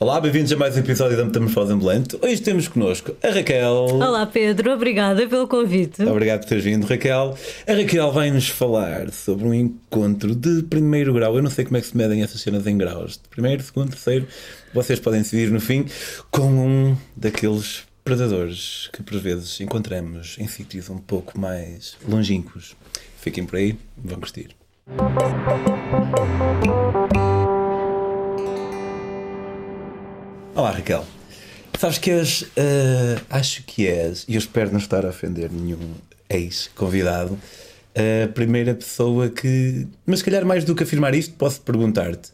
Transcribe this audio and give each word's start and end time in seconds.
Olá, 0.00 0.20
bem-vindos 0.20 0.52
a 0.52 0.56
mais 0.56 0.76
um 0.76 0.78
episódio 0.78 1.16
da 1.16 1.24
Metamorfose 1.24 1.72
Ambulante. 1.72 2.16
Hoje 2.22 2.40
temos 2.40 2.68
connosco 2.68 3.16
a 3.20 3.30
Raquel. 3.30 3.72
Olá 3.72 4.24
Pedro, 4.26 4.70
obrigada 4.72 5.26
pelo 5.26 5.48
convite. 5.48 6.04
Obrigado 6.04 6.42
por 6.42 6.48
teres 6.48 6.62
vindo, 6.62 6.86
Raquel. 6.86 7.36
A 7.66 7.72
Raquel 7.72 8.12
vai-nos 8.12 8.48
falar 8.48 9.10
sobre 9.10 9.44
um 9.46 9.52
encontro 9.52 10.36
de 10.36 10.62
primeiro 10.62 11.12
grau. 11.12 11.34
Eu 11.34 11.42
não 11.42 11.50
sei 11.50 11.64
como 11.64 11.78
é 11.78 11.80
que 11.80 11.88
se 11.88 11.96
medem 11.96 12.22
essas 12.22 12.40
cenas 12.40 12.64
em 12.68 12.78
graus. 12.78 13.14
De 13.14 13.28
primeiro, 13.28 13.60
segundo, 13.60 13.90
terceiro. 13.90 14.28
Vocês 14.72 15.00
podem 15.00 15.20
decidir 15.20 15.50
no 15.50 15.58
fim 15.58 15.84
com 16.30 16.46
um 16.46 16.96
daqueles 17.16 17.82
predadores 18.04 18.88
que 18.92 19.02
por 19.02 19.18
vezes 19.18 19.60
encontramos 19.60 20.36
em 20.38 20.46
sítios 20.46 20.88
um 20.90 20.98
pouco 20.98 21.40
mais 21.40 21.96
longínquos. 22.08 22.76
Fiquem 23.20 23.44
por 23.44 23.56
aí, 23.56 23.76
vão 23.96 24.20
curtir. 24.20 24.50
Olá, 30.58 30.72
Raquel. 30.72 31.06
Sabes 31.78 31.98
que 31.98 32.10
és, 32.10 32.42
uh, 32.42 33.24
acho 33.30 33.62
que 33.62 33.86
és, 33.86 34.24
e 34.26 34.34
eu 34.34 34.40
espero 34.40 34.72
não 34.72 34.78
estar 34.78 35.06
a 35.06 35.10
ofender 35.10 35.52
nenhum 35.52 35.94
ex-convidado, 36.28 37.38
a 37.94 38.26
primeira 38.26 38.74
pessoa 38.74 39.28
que. 39.28 39.86
Mas 40.04 40.18
se 40.18 40.24
calhar 40.24 40.44
mais 40.44 40.64
do 40.64 40.74
que 40.74 40.82
afirmar 40.82 41.14
isto, 41.14 41.32
posso 41.34 41.60
perguntar-te. 41.60 42.32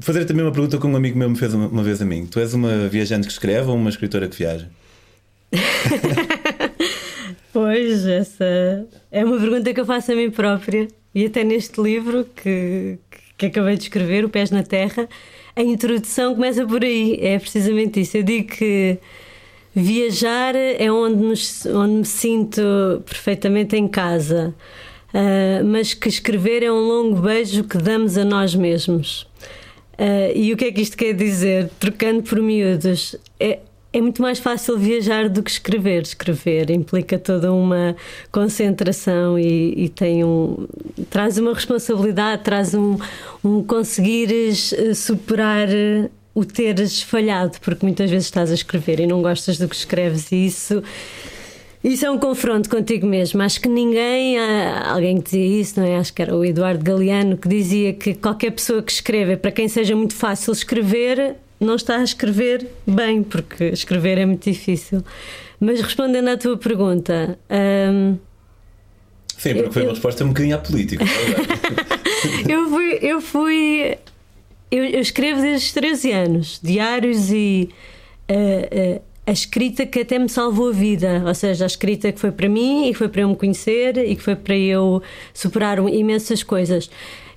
Fazer 0.00 0.24
também 0.24 0.44
uma 0.44 0.50
pergunta 0.50 0.76
que 0.76 0.84
um 0.84 0.96
amigo 0.96 1.16
meu 1.16 1.30
me 1.30 1.36
fez 1.36 1.54
uma, 1.54 1.68
uma 1.68 1.84
vez 1.84 2.02
a 2.02 2.04
mim. 2.04 2.26
Tu 2.26 2.40
és 2.40 2.52
uma 2.52 2.88
viajante 2.88 3.28
que 3.28 3.32
escreve 3.32 3.68
ou 3.68 3.76
uma 3.76 3.88
escritora 3.88 4.26
que 4.26 4.36
viaja? 4.36 4.68
pois, 7.52 8.04
essa 8.06 8.88
é 9.12 9.24
uma 9.24 9.38
pergunta 9.38 9.72
que 9.72 9.80
eu 9.80 9.86
faço 9.86 10.10
a 10.10 10.16
mim 10.16 10.32
própria. 10.32 10.88
E 11.14 11.26
até 11.26 11.44
neste 11.44 11.80
livro 11.80 12.24
que, 12.24 12.98
que 13.38 13.46
acabei 13.46 13.76
de 13.76 13.84
escrever, 13.84 14.24
O 14.24 14.28
Pés 14.28 14.50
na 14.50 14.64
Terra, 14.64 15.08
a 15.54 15.62
introdução 15.62 16.34
começa 16.34 16.66
por 16.66 16.84
aí. 16.84 17.18
É 17.20 17.38
precisamente 17.38 18.00
isso. 18.00 18.16
Eu 18.16 18.22
digo 18.22 18.48
que 18.48 18.98
viajar 19.74 20.54
é 20.54 20.90
onde, 20.90 21.24
onde 21.68 21.94
me 21.94 22.04
sinto 22.04 22.62
perfeitamente 23.06 23.76
em 23.76 23.86
casa, 23.86 24.54
uh, 25.14 25.64
mas 25.64 25.94
que 25.94 26.08
escrever 26.08 26.62
é 26.62 26.72
um 26.72 26.80
longo 26.80 27.20
beijo 27.20 27.64
que 27.64 27.78
damos 27.78 28.18
a 28.18 28.24
nós 28.24 28.54
mesmos. 28.54 29.22
Uh, 29.98 30.32
e 30.34 30.52
o 30.52 30.56
que 30.56 30.64
é 30.64 30.72
que 30.72 30.80
isto 30.80 30.96
quer 30.96 31.12
dizer? 31.12 31.70
Trocando 31.78 32.22
por 32.22 32.40
miúdos, 32.40 33.16
é, 33.38 33.60
é 33.92 34.00
muito 34.00 34.22
mais 34.22 34.38
fácil 34.38 34.78
viajar 34.78 35.28
do 35.28 35.42
que 35.42 35.50
escrever. 35.50 36.02
Escrever 36.02 36.70
implica 36.70 37.18
toda 37.18 37.52
uma 37.52 37.96
concentração 38.30 39.38
e, 39.38 39.84
e 39.84 39.88
tem 39.88 40.24
um, 40.24 40.66
traz 41.10 41.38
uma 41.38 41.52
responsabilidade, 41.52 42.42
traz 42.42 42.74
um, 42.74 42.96
um 43.44 43.62
conseguires 43.62 44.72
eh, 44.72 44.94
superar 44.94 45.68
eh, 45.68 46.08
o 46.32 46.44
teres 46.44 47.02
falhado, 47.02 47.58
porque 47.60 47.84
muitas 47.84 48.10
vezes 48.10 48.26
estás 48.26 48.50
a 48.52 48.54
escrever 48.54 49.00
e 49.00 49.06
não 49.06 49.20
gostas 49.20 49.58
do 49.58 49.68
que 49.68 49.74
escreves, 49.74 50.30
e 50.30 50.46
isso. 50.46 50.82
Isso 51.82 52.04
é 52.04 52.10
um 52.10 52.18
confronto 52.18 52.68
contigo 52.68 53.06
mesmo. 53.06 53.40
Acho 53.40 53.58
que 53.58 53.68
ninguém, 53.68 54.36
alguém 54.84 55.16
que 55.16 55.24
dizia 55.24 55.60
isso, 55.60 55.80
não 55.80 55.86
é? 55.86 55.96
Acho 55.96 56.12
que 56.12 56.20
era 56.20 56.36
o 56.36 56.44
Eduardo 56.44 56.84
Galeano 56.84 57.38
que 57.38 57.48
dizia 57.48 57.94
que 57.94 58.12
qualquer 58.12 58.50
pessoa 58.50 58.82
que 58.82 58.92
escreve, 58.92 59.38
para 59.38 59.50
quem 59.50 59.66
seja 59.66 59.96
muito 59.96 60.14
fácil 60.14 60.52
escrever, 60.52 61.36
não 61.60 61.74
está 61.74 61.98
a 61.98 62.02
escrever 62.02 62.66
bem, 62.86 63.22
porque 63.22 63.64
escrever 63.64 64.18
é 64.18 64.26
muito 64.26 64.50
difícil. 64.50 65.04
Mas 65.60 65.80
respondendo 65.80 66.28
à 66.28 66.36
tua 66.36 66.56
pergunta. 66.56 67.38
Hum, 67.50 68.16
Sim, 69.36 69.54
porque 69.54 69.70
foi 69.70 69.82
uma 69.82 69.90
resposta 69.90 70.24
um 70.24 70.28
bocadinho 70.28 70.56
apolítica. 70.56 71.04
eu 72.48 72.68
fui. 72.70 72.98
Eu, 73.02 73.20
fui 73.20 73.98
eu, 74.70 74.84
eu, 74.84 75.00
escrevo 75.00 75.40
desde 75.40 75.66
os 75.66 75.72
13 75.72 76.12
anos, 76.12 76.60
diários 76.62 77.30
e. 77.30 77.68
Uh, 78.30 78.96
uh, 78.96 79.10
a 79.26 79.32
escrita 79.32 79.86
que 79.86 80.00
até 80.00 80.18
me 80.18 80.28
salvou 80.28 80.70
a 80.70 80.72
vida, 80.72 81.22
ou 81.24 81.34
seja, 81.34 81.64
a 81.64 81.66
escrita 81.66 82.10
que 82.10 82.18
foi 82.18 82.32
para 82.32 82.48
mim 82.48 82.88
e 82.88 82.92
que 82.92 82.98
foi 82.98 83.08
para 83.08 83.20
eu 83.20 83.28
me 83.28 83.36
conhecer 83.36 83.96
e 83.98 84.16
que 84.16 84.22
foi 84.22 84.34
para 84.34 84.56
eu 84.56 85.00
superar 85.32 85.78
imensas 85.88 86.42
coisas. 86.42 86.90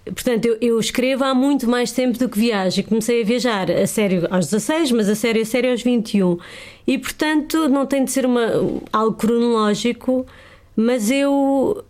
Portanto, 0.06 0.46
eu, 0.46 0.58
eu, 0.60 0.80
escrevo 0.80 1.24
há 1.24 1.34
muito 1.34 1.68
mais 1.70 1.92
tempo 1.92 2.18
do 2.18 2.28
que 2.28 2.38
viajo 2.38 2.82
e 2.82 2.84
comecei 2.84 3.22
a 3.22 3.26
viajar 3.26 3.72
a 3.72 3.88
sério 3.88 4.28
aos 4.30 4.48
16, 4.48 4.92
mas 4.92 5.08
a 5.08 5.16
sério, 5.16 5.42
a 5.42 5.46
sério 5.46 5.72
aos 5.72 5.82
21. 5.82 6.38
E, 6.86 6.98
portanto, 6.98 7.70
não 7.70 7.86
tem 7.86 8.04
de 8.04 8.12
ser 8.12 8.26
uma, 8.26 8.52
algo 8.92 9.16
cronológico, 9.16 10.26
mas 10.76 11.10
eu. 11.10 11.84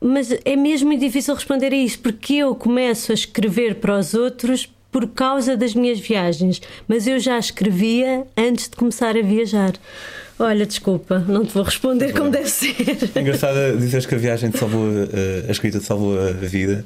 Mas 0.00 0.32
é 0.44 0.56
mesmo 0.56 0.96
difícil 0.98 1.34
responder 1.34 1.72
a 1.72 1.76
isso, 1.76 1.98
porque 2.00 2.34
eu 2.34 2.54
começo 2.54 3.12
a 3.12 3.14
escrever 3.14 3.76
para 3.76 3.98
os 3.98 4.14
outros 4.14 4.68
por 4.90 5.06
causa 5.08 5.56
das 5.56 5.74
minhas 5.74 6.00
viagens, 6.00 6.60
mas 6.88 7.06
eu 7.06 7.18
já 7.18 7.38
escrevia 7.38 8.26
antes 8.36 8.68
de 8.68 8.76
começar 8.76 9.16
a 9.16 9.22
viajar. 9.22 9.74
Olha, 10.38 10.64
desculpa, 10.64 11.18
não 11.28 11.44
te 11.44 11.52
vou 11.52 11.62
responder 11.62 12.12
como 12.14 12.30
deve 12.30 12.48
ser. 12.48 12.74
É 13.14 13.20
engraçado 13.20 13.78
dizeres 13.78 14.06
que 14.06 14.14
a 14.14 14.18
viagem 14.18 14.50
te 14.50 14.58
salvou, 14.58 14.88
a 15.46 15.52
escrita 15.52 15.78
te 15.78 15.84
salvou 15.84 16.18
a 16.18 16.32
vida 16.32 16.84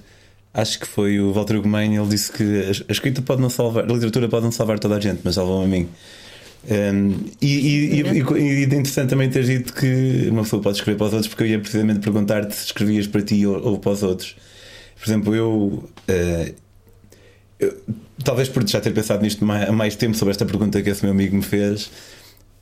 acho 0.54 0.78
que 0.78 0.86
foi 0.86 1.18
o 1.18 1.32
Walter 1.32 1.56
Ugumem, 1.56 1.96
ele 1.96 2.06
disse 2.06 2.30
que 2.30 2.42
a 2.88 2.92
escrita 2.92 3.20
pode 3.20 3.42
não 3.42 3.50
salvar, 3.50 3.84
a 3.84 3.92
literatura 3.92 4.28
pode 4.28 4.44
não 4.44 4.52
salvar 4.52 4.78
toda 4.78 4.96
a 4.96 5.00
gente, 5.00 5.20
mas 5.24 5.34
salvam 5.34 5.64
a 5.64 5.66
mim. 5.66 5.88
Um, 6.70 7.26
e, 7.42 7.46
e, 7.46 8.00
e, 8.00 8.62
e, 8.62 8.64
interessante 8.64 9.10
também 9.10 9.28
ter 9.28 9.44
dito 9.44 9.74
que 9.74 10.28
uma 10.30 10.44
pessoa 10.44 10.62
pode 10.62 10.78
escrever 10.78 10.96
para 10.96 11.08
os 11.08 11.12
outros, 11.12 11.28
porque 11.28 11.42
eu 11.42 11.48
ia 11.48 11.58
precisamente 11.58 12.00
perguntar-te 12.00 12.54
se 12.54 12.66
escrevias 12.66 13.06
para 13.06 13.20
ti 13.20 13.44
ou, 13.46 13.62
ou, 13.62 13.78
para 13.78 13.92
os 13.92 14.02
outros. 14.02 14.36
Por 14.96 15.06
exemplo, 15.06 15.34
eu, 15.34 15.84
uh, 16.08 16.54
eu, 17.58 17.76
talvez 18.22 18.48
por 18.48 18.66
já 18.66 18.80
ter 18.80 18.94
pensado 18.94 19.22
nisto 19.22 19.44
há 19.50 19.72
mais 19.72 19.96
tempo 19.96 20.16
sobre 20.16 20.30
esta 20.30 20.46
pergunta 20.46 20.80
que 20.80 20.88
esse 20.88 21.02
meu 21.02 21.12
amigo 21.12 21.36
me 21.36 21.42
fez, 21.42 21.90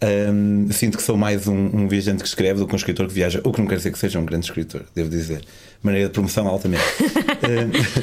um, 0.03 0.69
sinto 0.73 0.97
que 0.97 1.03
sou 1.03 1.17
mais 1.17 1.47
um, 1.47 1.55
um, 1.55 1.89
viajante 1.89 2.23
que 2.23 2.29
escreve 2.29 2.61
do 2.61 2.67
que 2.67 2.73
um 2.73 2.77
escritor 2.77 3.07
que 3.07 3.15
viaja, 3.15 3.41
o 3.45 3.53
que 3.53 3.61
não 3.61 3.69
quer 3.69 3.77
dizer 3.77 3.93
que 3.93 3.99
seja 3.99 4.19
um 4.19 4.25
grande 4.25 4.47
escritor, 4.47 4.85
devo 4.95 5.09
dizer. 5.09 5.43
Maneira 5.83 6.09
de 6.09 6.13
promoção 6.13 6.47
altamente. 6.49 6.83
um, 7.05 8.03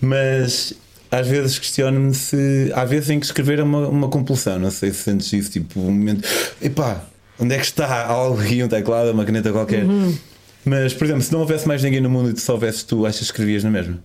mas 0.06 0.74
às 1.10 1.26
vezes 1.26 1.58
questiono-me 1.58 2.14
se 2.14 2.70
há 2.74 2.84
vezes 2.84 3.10
em 3.10 3.18
que 3.18 3.26
escrever 3.26 3.58
é 3.60 3.62
uma, 3.62 3.88
uma 3.88 4.08
compulsão, 4.08 4.58
não 4.58 4.70
sei 4.70 4.92
se 4.92 5.04
sentes 5.04 5.32
isso, 5.32 5.50
tipo, 5.50 5.80
um 5.80 5.84
momento, 5.90 6.28
epá, 6.60 7.04
onde 7.38 7.54
é 7.54 7.58
que 7.58 7.64
está 7.64 8.06
algo 8.06 8.40
aqui, 8.40 8.62
um 8.62 8.68
teclado, 8.68 9.10
uma 9.12 9.24
caneta 9.24 9.50
qualquer. 9.50 9.84
Uhum. 9.84 10.16
Mas, 10.64 10.92
por 10.92 11.04
exemplo, 11.04 11.22
se 11.22 11.32
não 11.32 11.40
houvesse 11.40 11.66
mais 11.66 11.82
ninguém 11.82 12.00
no 12.00 12.10
mundo 12.10 12.30
e 12.36 12.38
só 12.38 12.52
houvesse 12.52 12.84
tu, 12.84 13.06
achas 13.06 13.20
que 13.20 13.24
escrevias 13.24 13.64
na 13.64 13.70
mesma? 13.70 13.98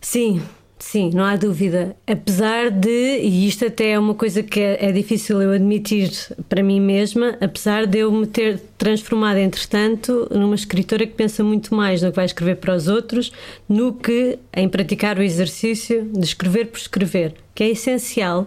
Sim, 0.00 0.40
Sim, 0.78 1.10
não 1.12 1.24
há 1.24 1.36
dúvida. 1.36 1.96
Apesar 2.06 2.70
de, 2.70 3.18
e 3.18 3.48
isto 3.48 3.66
até 3.66 3.90
é 3.90 3.98
uma 3.98 4.14
coisa 4.14 4.42
que 4.42 4.60
é, 4.60 4.86
é, 4.86 4.92
difícil 4.92 5.42
eu 5.42 5.52
admitir 5.52 6.10
para 6.48 6.62
mim 6.62 6.80
mesma, 6.80 7.36
apesar 7.40 7.84
de 7.84 7.98
eu 7.98 8.12
me 8.12 8.26
ter 8.26 8.60
transformado, 8.78 9.38
entretanto, 9.38 10.28
numa 10.30 10.54
escritora 10.54 11.04
que 11.04 11.14
pensa 11.14 11.42
muito 11.42 11.74
mais 11.74 12.00
no 12.00 12.10
que 12.10 12.16
vai 12.16 12.26
escrever 12.26 12.56
para 12.56 12.76
os 12.76 12.86
outros 12.86 13.32
no 13.68 13.92
que 13.92 14.38
em 14.54 14.68
praticar 14.68 15.18
o 15.18 15.22
exercício 15.22 16.04
de 16.04 16.24
escrever 16.24 16.68
por 16.68 16.78
escrever, 16.78 17.34
que 17.54 17.64
é 17.64 17.70
essencial 17.70 18.46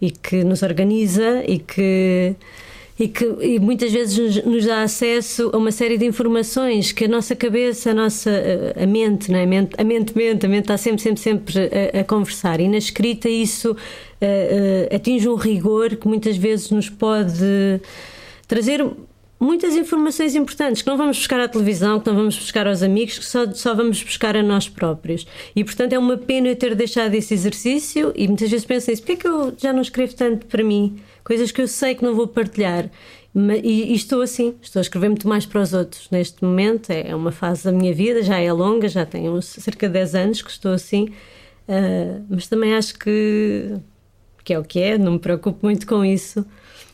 e 0.00 0.10
que 0.10 0.44
nos 0.44 0.62
organiza 0.62 1.44
e 1.46 1.58
que 1.58 2.34
e 2.98 3.08
que 3.08 3.24
e 3.42 3.58
muitas 3.58 3.92
vezes 3.92 4.42
nos, 4.44 4.64
dá 4.64 4.82
acesso 4.82 5.50
a 5.52 5.56
uma 5.58 5.70
série 5.70 5.98
de 5.98 6.06
informações 6.06 6.92
que 6.92 7.04
a 7.04 7.08
nossa 7.08 7.36
cabeça, 7.36 7.90
a 7.90 7.94
nossa 7.94 8.30
a 8.74 8.86
mente, 8.86 9.30
não 9.30 9.38
é? 9.38 9.42
a 9.42 9.46
mente, 9.46 9.74
a 9.78 9.84
mente, 9.84 10.16
mente, 10.16 10.46
a 10.46 10.48
mente 10.48 10.64
está 10.64 10.78
sempre, 10.78 11.02
sempre, 11.02 11.22
sempre 11.22 11.54
a, 11.94 12.00
a 12.00 12.04
conversar 12.04 12.58
e 12.60 12.68
na 12.68 12.78
escrita 12.78 13.28
isso 13.28 13.72
uh, 13.72 13.74
uh, 13.74 14.94
atinge 14.94 15.28
um 15.28 15.34
rigor 15.34 15.96
que 15.96 16.08
muitas 16.08 16.36
vezes 16.36 16.70
nos 16.70 16.88
pode 16.88 17.80
trazer 18.48 18.82
muitas 19.38 19.74
informações 19.74 20.34
importantes 20.34 20.82
que 20.82 20.88
não 20.88 20.96
vamos 20.96 21.18
buscar 21.18 21.40
à 21.40 21.48
televisão, 21.48 22.00
que 22.00 22.06
não 22.06 22.16
vamos 22.16 22.38
buscar 22.38 22.66
aos 22.66 22.82
amigos, 22.82 23.18
que 23.18 23.24
só, 23.24 23.50
só 23.52 23.74
vamos 23.74 24.02
buscar 24.02 24.36
a 24.36 24.42
nós 24.42 24.68
próprios. 24.68 25.26
E 25.54 25.62
portanto 25.62 25.92
é 25.92 25.98
uma 25.98 26.16
pena 26.16 26.48
eu 26.48 26.56
ter 26.56 26.74
deixado 26.74 27.14
esse 27.14 27.34
exercício 27.34 28.12
e 28.14 28.26
muitas 28.26 28.50
vezes 28.50 28.64
penso 28.64 28.90
nisso, 28.90 29.02
porque 29.02 29.12
é 29.12 29.16
que 29.16 29.28
eu 29.28 29.54
já 29.56 29.72
não 29.72 29.82
escrevo 29.82 30.14
tanto 30.14 30.46
para 30.46 30.64
mim? 30.64 30.98
coisas 31.26 31.50
que 31.50 31.60
eu 31.60 31.66
sei 31.66 31.96
que 31.96 32.04
não 32.04 32.14
vou 32.14 32.28
partilhar. 32.28 32.88
E, 33.62 33.92
e, 33.92 33.94
estou 33.94 34.22
assim, 34.22 34.54
estou 34.62 34.80
a 34.80 34.82
escrever 34.82 35.08
muito 35.08 35.28
mais 35.28 35.44
para 35.44 35.60
os 35.60 35.74
outros 35.74 36.08
neste 36.10 36.42
momento. 36.42 36.90
É 36.90 37.14
uma 37.14 37.32
fase 37.32 37.64
da 37.64 37.72
minha 37.72 37.92
vida, 37.92 38.22
já 38.22 38.38
é 38.38 38.50
longa, 38.50 38.88
já 38.88 39.04
tenho 39.04 39.42
cerca 39.42 39.88
de 39.88 39.92
10 39.92 40.14
anos 40.14 40.42
que 40.42 40.50
estou 40.50 40.72
assim, 40.72 41.10
uh, 41.68 42.24
mas 42.30 42.46
também 42.46 42.74
acho 42.74 42.98
que, 42.98 43.74
que 44.42 44.54
é 44.54 44.58
o 44.58 44.64
que 44.64 44.80
é, 44.80 44.96
não 44.96 45.12
me 45.12 45.18
preocupo 45.18 45.58
muito 45.66 45.86
com 45.86 46.02
isso. 46.02 46.46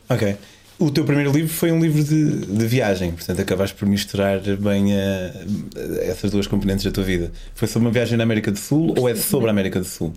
Ok. 0.09 0.35
O 0.83 0.91
teu 0.91 1.05
primeiro 1.05 1.31
livro 1.31 1.49
foi 1.49 1.71
um 1.71 1.81
livro 1.81 2.03
de, 2.03 2.45
de 2.45 2.67
viagem, 2.67 3.13
portanto 3.13 3.41
acabaste 3.41 3.77
por 3.77 3.87
misturar 3.87 4.41
bem 4.41 4.93
a, 4.93 5.33
a 5.77 6.05
essas 6.05 6.33
duas 6.33 6.49
componentes 6.49 6.85
da 6.85 6.91
tua 6.91 7.05
vida. 7.05 7.31
Foi 7.55 7.69
sobre 7.69 7.87
uma 7.87 7.93
viagem 7.93 8.19
na 8.19 8.25
América 8.25 8.51
do 8.51 8.59
Sul 8.59 8.93
ou 8.99 9.09
é 9.09 9.15
sobre 9.15 9.47
a 9.49 9.53
América 9.53 9.79
do 9.79 9.85
Sul? 9.85 10.13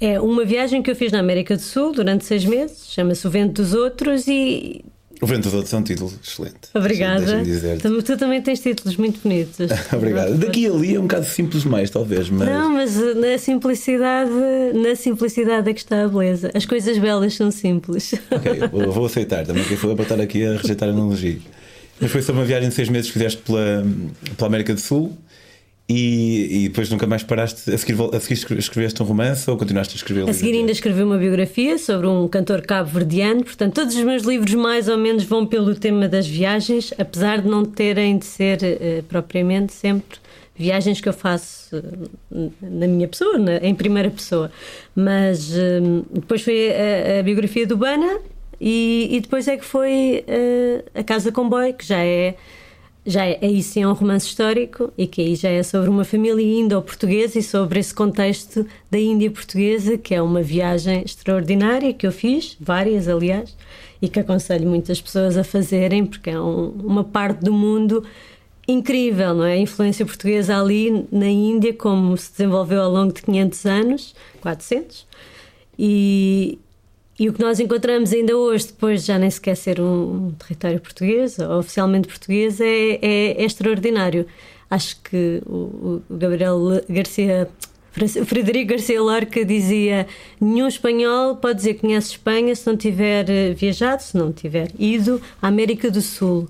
É 0.00 0.18
uma 0.18 0.46
viagem 0.46 0.80
que 0.80 0.90
eu 0.90 0.96
fiz 0.96 1.12
na 1.12 1.18
América 1.18 1.56
do 1.56 1.62
Sul 1.62 1.92
durante 1.92 2.24
seis 2.24 2.42
meses, 2.42 2.86
chama-se 2.88 3.26
O 3.26 3.30
Vento 3.30 3.60
dos 3.60 3.74
Outros, 3.74 4.26
e, 4.26 4.82
O 5.20 5.26
Vento 5.26 5.44
dos 5.44 5.54
Outros 5.54 5.72
é 5.72 5.76
um 5.76 5.82
título 5.82 6.12
excelente. 6.22 6.56
Obrigada. 6.74 7.42
Tu, 7.80 8.02
tu 8.02 8.16
também 8.16 8.40
tens 8.40 8.60
títulos 8.60 8.96
muito 8.96 9.20
bonitos. 9.20 9.68
Obrigado. 9.92 10.36
Daqui 10.36 10.66
a 10.66 10.70
ali 10.70 10.94
é 10.94 10.98
um 10.98 11.02
bocado 11.02 11.26
simples 11.26 11.64
demais, 11.64 11.90
talvez. 11.90 12.30
Mas... 12.30 12.48
Não, 12.48 12.72
mas 12.72 12.96
na 13.16 13.36
simplicidade, 13.38 14.30
na 14.74 14.94
simplicidade 14.94 15.70
é 15.70 15.74
que 15.74 15.80
está 15.80 16.04
a 16.04 16.08
beleza. 16.08 16.50
As 16.54 16.64
coisas 16.64 16.96
belas 16.98 17.34
são 17.34 17.50
simples. 17.50 18.14
Ok, 18.30 18.68
vou, 18.70 18.92
vou 18.92 19.06
aceitar. 19.06 19.44
Também 19.44 19.64
quem 19.64 19.76
foi 19.76 19.94
para 19.94 20.02
estar 20.04 20.20
aqui 20.20 20.44
a 20.46 20.56
rejeitar 20.56 20.88
a 20.88 20.92
analogia. 20.92 21.38
Mas 22.00 22.10
foi 22.10 22.22
sobre 22.22 22.40
uma 22.40 22.46
viagem 22.46 22.68
de 22.68 22.74
seis 22.74 22.88
meses 22.88 23.08
que 23.08 23.14
fizeste 23.14 23.42
pela, 23.42 23.84
pela 24.36 24.46
América 24.46 24.74
do 24.74 24.80
Sul. 24.80 25.16
E, 25.90 26.64
e, 26.64 26.68
depois 26.68 26.90
nunca 26.90 27.06
mais 27.06 27.22
paraste 27.22 27.72
a 27.72 27.78
seguir, 27.78 27.96
a 28.14 28.20
seguir 28.20 28.58
escreveste 28.58 29.02
um 29.02 29.06
romance 29.06 29.50
ou 29.50 29.56
continuaste 29.56 29.94
a 29.94 29.96
escrever? 29.96 30.28
A 30.28 30.34
seguir 30.34 30.52
ainda 30.52 30.70
escrevi 30.70 31.02
uma 31.02 31.16
biografia 31.16 31.78
sobre 31.78 32.06
um 32.06 32.28
cantor 32.28 32.60
cabo-verdiano, 32.60 33.42
portanto 33.42 33.72
todos 33.72 33.96
os 33.96 34.04
meus 34.04 34.22
livros 34.22 34.52
mais 34.52 34.86
ou 34.86 34.98
menos 34.98 35.24
vão 35.24 35.46
pelo 35.46 35.74
tema 35.74 36.06
das 36.06 36.26
viagens, 36.26 36.92
apesar 36.98 37.40
de 37.40 37.48
não 37.48 37.64
terem 37.64 38.18
de 38.18 38.26
ser 38.26 38.58
uh, 38.58 39.02
propriamente 39.04 39.72
sempre 39.72 40.18
viagens 40.54 41.00
que 41.00 41.08
eu 41.08 41.12
faço 41.14 41.78
uh, 41.78 42.52
na 42.60 42.86
minha 42.86 43.08
pessoa, 43.08 43.38
na, 43.38 43.56
em 43.56 43.74
primeira 43.74 44.10
pessoa. 44.10 44.52
Mas 44.94 45.52
uh, 45.52 46.04
depois 46.12 46.42
foi 46.42 46.70
a, 46.70 47.20
a, 47.20 47.22
biografia 47.22 47.66
do 47.66 47.78
Bana 47.78 48.18
e, 48.60 49.08
e, 49.10 49.20
depois 49.20 49.48
é 49.48 49.56
que 49.56 49.64
foi 49.64 50.22
A 50.94 51.02
Casa 51.02 51.32
Comboio, 51.32 51.72
que 51.72 51.86
já 51.86 52.04
é 52.04 52.34
já 53.08 53.24
é, 53.24 53.38
aí 53.40 53.62
sim 53.62 53.82
é 53.82 53.88
um 53.88 53.94
romance 53.94 54.26
histórico 54.26 54.92
e 54.96 55.06
que 55.06 55.22
aí 55.22 55.34
já 55.34 55.48
é 55.48 55.62
sobre 55.62 55.88
uma 55.88 56.04
família 56.04 56.44
indo-portuguesa 56.44 57.38
e 57.38 57.42
sobre 57.42 57.80
esse 57.80 57.94
contexto 57.94 58.66
da 58.90 58.98
Índia 58.98 59.30
portuguesa, 59.30 59.96
que 59.96 60.14
é 60.14 60.20
uma 60.20 60.42
viagem 60.42 61.02
extraordinária 61.02 61.94
que 61.94 62.06
eu 62.06 62.12
fiz, 62.12 62.54
várias 62.60 63.08
aliás, 63.08 63.56
e 64.00 64.08
que 64.08 64.20
aconselho 64.20 64.68
muitas 64.68 65.00
pessoas 65.00 65.38
a 65.38 65.42
fazerem, 65.42 66.04
porque 66.04 66.28
é 66.28 66.38
um, 66.38 66.68
uma 66.84 67.02
parte 67.02 67.42
do 67.42 67.52
mundo 67.52 68.04
incrível, 68.68 69.34
não 69.34 69.44
é? 69.44 69.54
A 69.54 69.58
influência 69.58 70.04
portuguesa 70.04 70.60
ali 70.60 71.06
na 71.10 71.28
Índia, 71.28 71.72
como 71.72 72.14
se 72.14 72.30
desenvolveu 72.32 72.82
ao 72.82 72.92
longo 72.92 73.14
de 73.14 73.22
500 73.22 73.64
anos, 73.64 74.14
400, 74.42 75.06
e, 75.78 76.58
e 77.18 77.28
o 77.28 77.32
que 77.32 77.40
nós 77.40 77.58
encontramos 77.58 78.12
ainda 78.12 78.36
hoje, 78.36 78.68
depois 78.68 79.00
de 79.00 79.08
já 79.08 79.18
nem 79.18 79.30
sequer 79.30 79.56
ser 79.56 79.80
um, 79.80 80.32
território 80.38 80.80
português, 80.80 81.38
ou 81.38 81.58
oficialmente 81.58 82.06
português, 82.06 82.60
é, 82.60 82.98
é, 83.02 83.42
é 83.42 83.44
extraordinário. 83.44 84.26
Acho 84.70 85.00
que 85.02 85.42
o, 85.46 86.02
o 86.10 86.16
Gabriel 86.16 86.58
Garcia 86.88 87.48
o 88.20 88.24
Frederico 88.24 88.70
Garcia 88.70 89.02
Lorca 89.02 89.44
dizia: 89.44 90.06
nenhum 90.40 90.68
espanhol 90.68 91.34
pode 91.36 91.58
dizer 91.58 91.74
que 91.74 91.80
conhece 91.80 92.12
Espanha 92.12 92.54
se 92.54 92.64
não 92.64 92.76
tiver 92.76 93.28
eh, 93.28 93.54
viajado, 93.54 94.02
se 94.02 94.16
não 94.16 94.32
tiver 94.32 94.70
ido 94.78 95.20
à 95.42 95.48
América 95.48 95.90
do 95.90 96.00
Sul. 96.00 96.48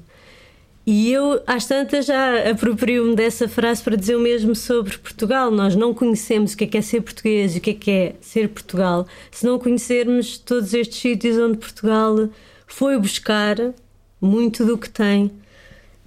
E 0.91 1.13
eu, 1.13 1.43
às 1.47 1.67
tantas, 1.67 2.07
já 2.07 2.49
aproprio-me 2.49 3.15
dessa 3.15 3.47
frase 3.47 3.83
para 3.83 3.95
dizer 3.95 4.17
o 4.17 4.21
mesmo 4.21 4.55
sobre 4.55 4.97
Portugal. 4.97 5.51
Nós 5.51 5.77
não 5.77 5.93
conhecemos 5.93 6.55
o 6.55 6.57
que 6.57 6.65
é, 6.65 6.67
que 6.67 6.79
é 6.79 6.81
ser 6.81 7.03
português 7.03 7.55
e 7.55 7.59
o 7.59 7.61
que 7.61 7.71
é, 7.73 7.75
que 7.75 7.91
é 7.91 8.15
ser 8.23 8.49
Portugal 8.49 9.07
se 9.31 9.45
não 9.45 9.59
conhecermos 9.59 10.39
todos 10.39 10.73
estes 10.73 10.99
sítios 10.99 11.37
onde 11.37 11.59
Portugal 11.59 12.31
foi 12.67 12.99
buscar 12.99 13.75
muito 14.19 14.65
do 14.65 14.79
que 14.79 14.89
tem, 14.89 15.31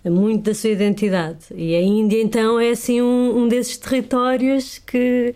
muito 0.04 0.46
da 0.46 0.56
sua 0.56 0.72
identidade. 0.72 1.46
E 1.56 1.76
a 1.76 1.82
Índia, 1.84 2.20
então, 2.20 2.60
é 2.60 2.72
assim 2.72 3.04
um, 3.04 3.44
um 3.44 3.48
desses 3.48 3.78
territórios 3.78 4.80
que 4.80 5.36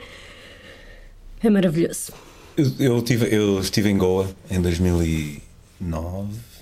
é 1.44 1.50
maravilhoso. 1.52 2.14
Eu, 2.58 2.66
eu, 2.80 3.02
tive, 3.04 3.28
eu 3.32 3.60
estive 3.60 3.92
em 3.92 3.98
Goa 4.00 4.28
em 4.50 4.60
2009 4.60 6.55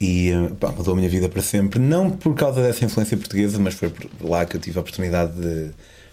e 0.00 0.30
pá, 0.60 0.70
mudou 0.70 0.92
a 0.94 0.96
minha 0.96 1.08
vida 1.08 1.28
para 1.28 1.42
sempre. 1.42 1.78
Não 1.78 2.10
por 2.10 2.34
causa 2.34 2.62
dessa 2.62 2.84
influência 2.84 3.16
portuguesa, 3.16 3.58
mas 3.58 3.74
foi 3.74 3.92
lá 4.20 4.44
que 4.44 4.56
eu 4.56 4.60
tive 4.60 4.78
a 4.78 4.80
oportunidade 4.80 5.32
de, 5.40 5.70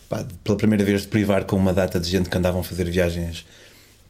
pá, 0.10 0.26
pela 0.44 0.58
primeira 0.58 0.84
vez, 0.84 1.02
de 1.02 1.08
privar 1.08 1.46
com 1.46 1.56
uma 1.56 1.74
data 1.74 2.00
de 2.00 2.10
gente 2.10 2.30
que 2.30 2.38
andavam 2.38 2.62
a 2.62 2.64
fazer 2.64 2.90
viagens 2.90 3.46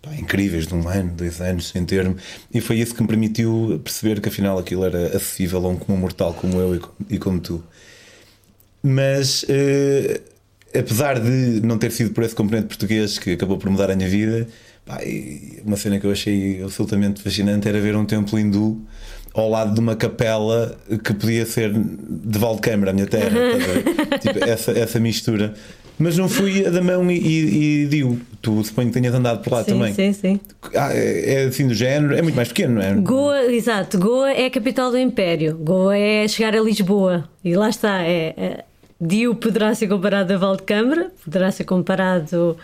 pá, 0.02 0.14
incríveis 0.16 0.68
de 0.68 0.75
um 0.75 0.88
ano, 0.88 1.12
dois 1.16 1.42
anos, 1.42 1.70
sem 1.70 1.84
termo. 1.86 2.16
E 2.54 2.62
foi 2.62 2.78
isso 2.78 2.94
que 2.94 3.02
me 3.02 3.08
permitiu 3.08 3.81
perceber 3.84 4.22
que 4.22 4.30
afinal 4.30 4.58
aquilo 4.58 4.86
era 4.86 5.08
acessível 5.16 5.66
a 5.66 5.70
um 5.70 5.76
comum 5.76 5.98
mortal 6.00 6.34
como 6.34 6.60
eu 6.60 6.81
e 7.10 7.18
como 7.18 7.40
tu. 7.40 7.64
Mas. 8.81 9.46
Eh, 9.50 10.22
apesar 10.76 11.19
de 11.19 11.62
não 11.62 11.78
ter 11.78 11.92
sido 11.92 12.12
por 12.12 12.24
esse 12.24 12.34
componente 12.36 12.68
português 12.68 13.19
que 13.19 13.31
acabou 13.34 13.58
por 13.58 13.69
mudar 13.69 13.92
a 13.92 13.96
minha 13.96 14.10
vida, 14.10 14.48
pá, 14.86 15.00
uma 15.64 15.78
cena 15.78 16.00
que 16.00 16.06
eu 16.06 16.12
achei 16.12 16.64
absolutamente 16.64 17.22
fascinante 17.22 17.68
era 17.68 17.80
ver 17.80 17.96
um 17.96 18.06
templo 18.06 18.40
hindu 18.40 18.81
ao 19.33 19.50
lado 19.50 19.74
de 19.74 19.80
uma 19.80 19.95
capela 19.95 20.77
que 21.03 21.13
podia 21.13 21.45
ser 21.45 21.74
de 21.74 22.39
Valdecâmara, 22.39 22.91
a 22.91 22.94
minha 22.94 23.07
terra. 23.07 23.31
tipo, 24.19 24.44
essa, 24.44 24.71
essa 24.71 25.00
mistura. 25.00 25.53
Mas 25.97 26.18
não 26.18 26.27
fui 26.27 26.65
a 26.65 26.69
Damão 26.69 27.09
e, 27.09 27.18
e, 27.18 27.83
e 27.83 27.85
Dio. 27.88 28.19
Tu 28.41 28.63
suponho 28.63 28.89
que 28.89 28.94
tenhas 29.00 29.13
andado 29.13 29.41
por 29.41 29.53
lá 29.53 29.63
sim, 29.63 29.71
também. 29.71 29.94
Sim, 29.94 30.13
sim. 30.13 30.39
Ah, 30.75 30.91
é, 30.91 31.35
é 31.35 31.44
assim 31.45 31.68
do 31.68 31.74
género, 31.74 32.15
é 32.15 32.21
muito 32.21 32.35
mais 32.35 32.47
pequeno, 32.47 32.75
não 32.75 32.81
é? 32.81 32.94
Goa, 32.95 33.45
exato. 33.51 34.00
Goa 34.00 34.31
é 34.31 34.47
a 34.47 34.50
capital 34.50 34.91
do 34.91 34.97
Império. 34.97 35.56
Goa 35.57 35.95
é 35.95 36.27
chegar 36.27 36.56
a 36.56 36.62
Lisboa. 36.62 37.30
E 37.44 37.56
lá 37.56 37.69
está. 37.69 38.01
É, 38.03 38.33
é 38.35 38.63
Dio 39.00 39.35
poderá 39.35 39.75
ser 39.75 39.88
comparado 39.88 40.33
a 40.33 40.38
Valdecâmara, 40.38 41.12
poderá 41.24 41.51
ser 41.51 41.63
comparado. 41.65 42.57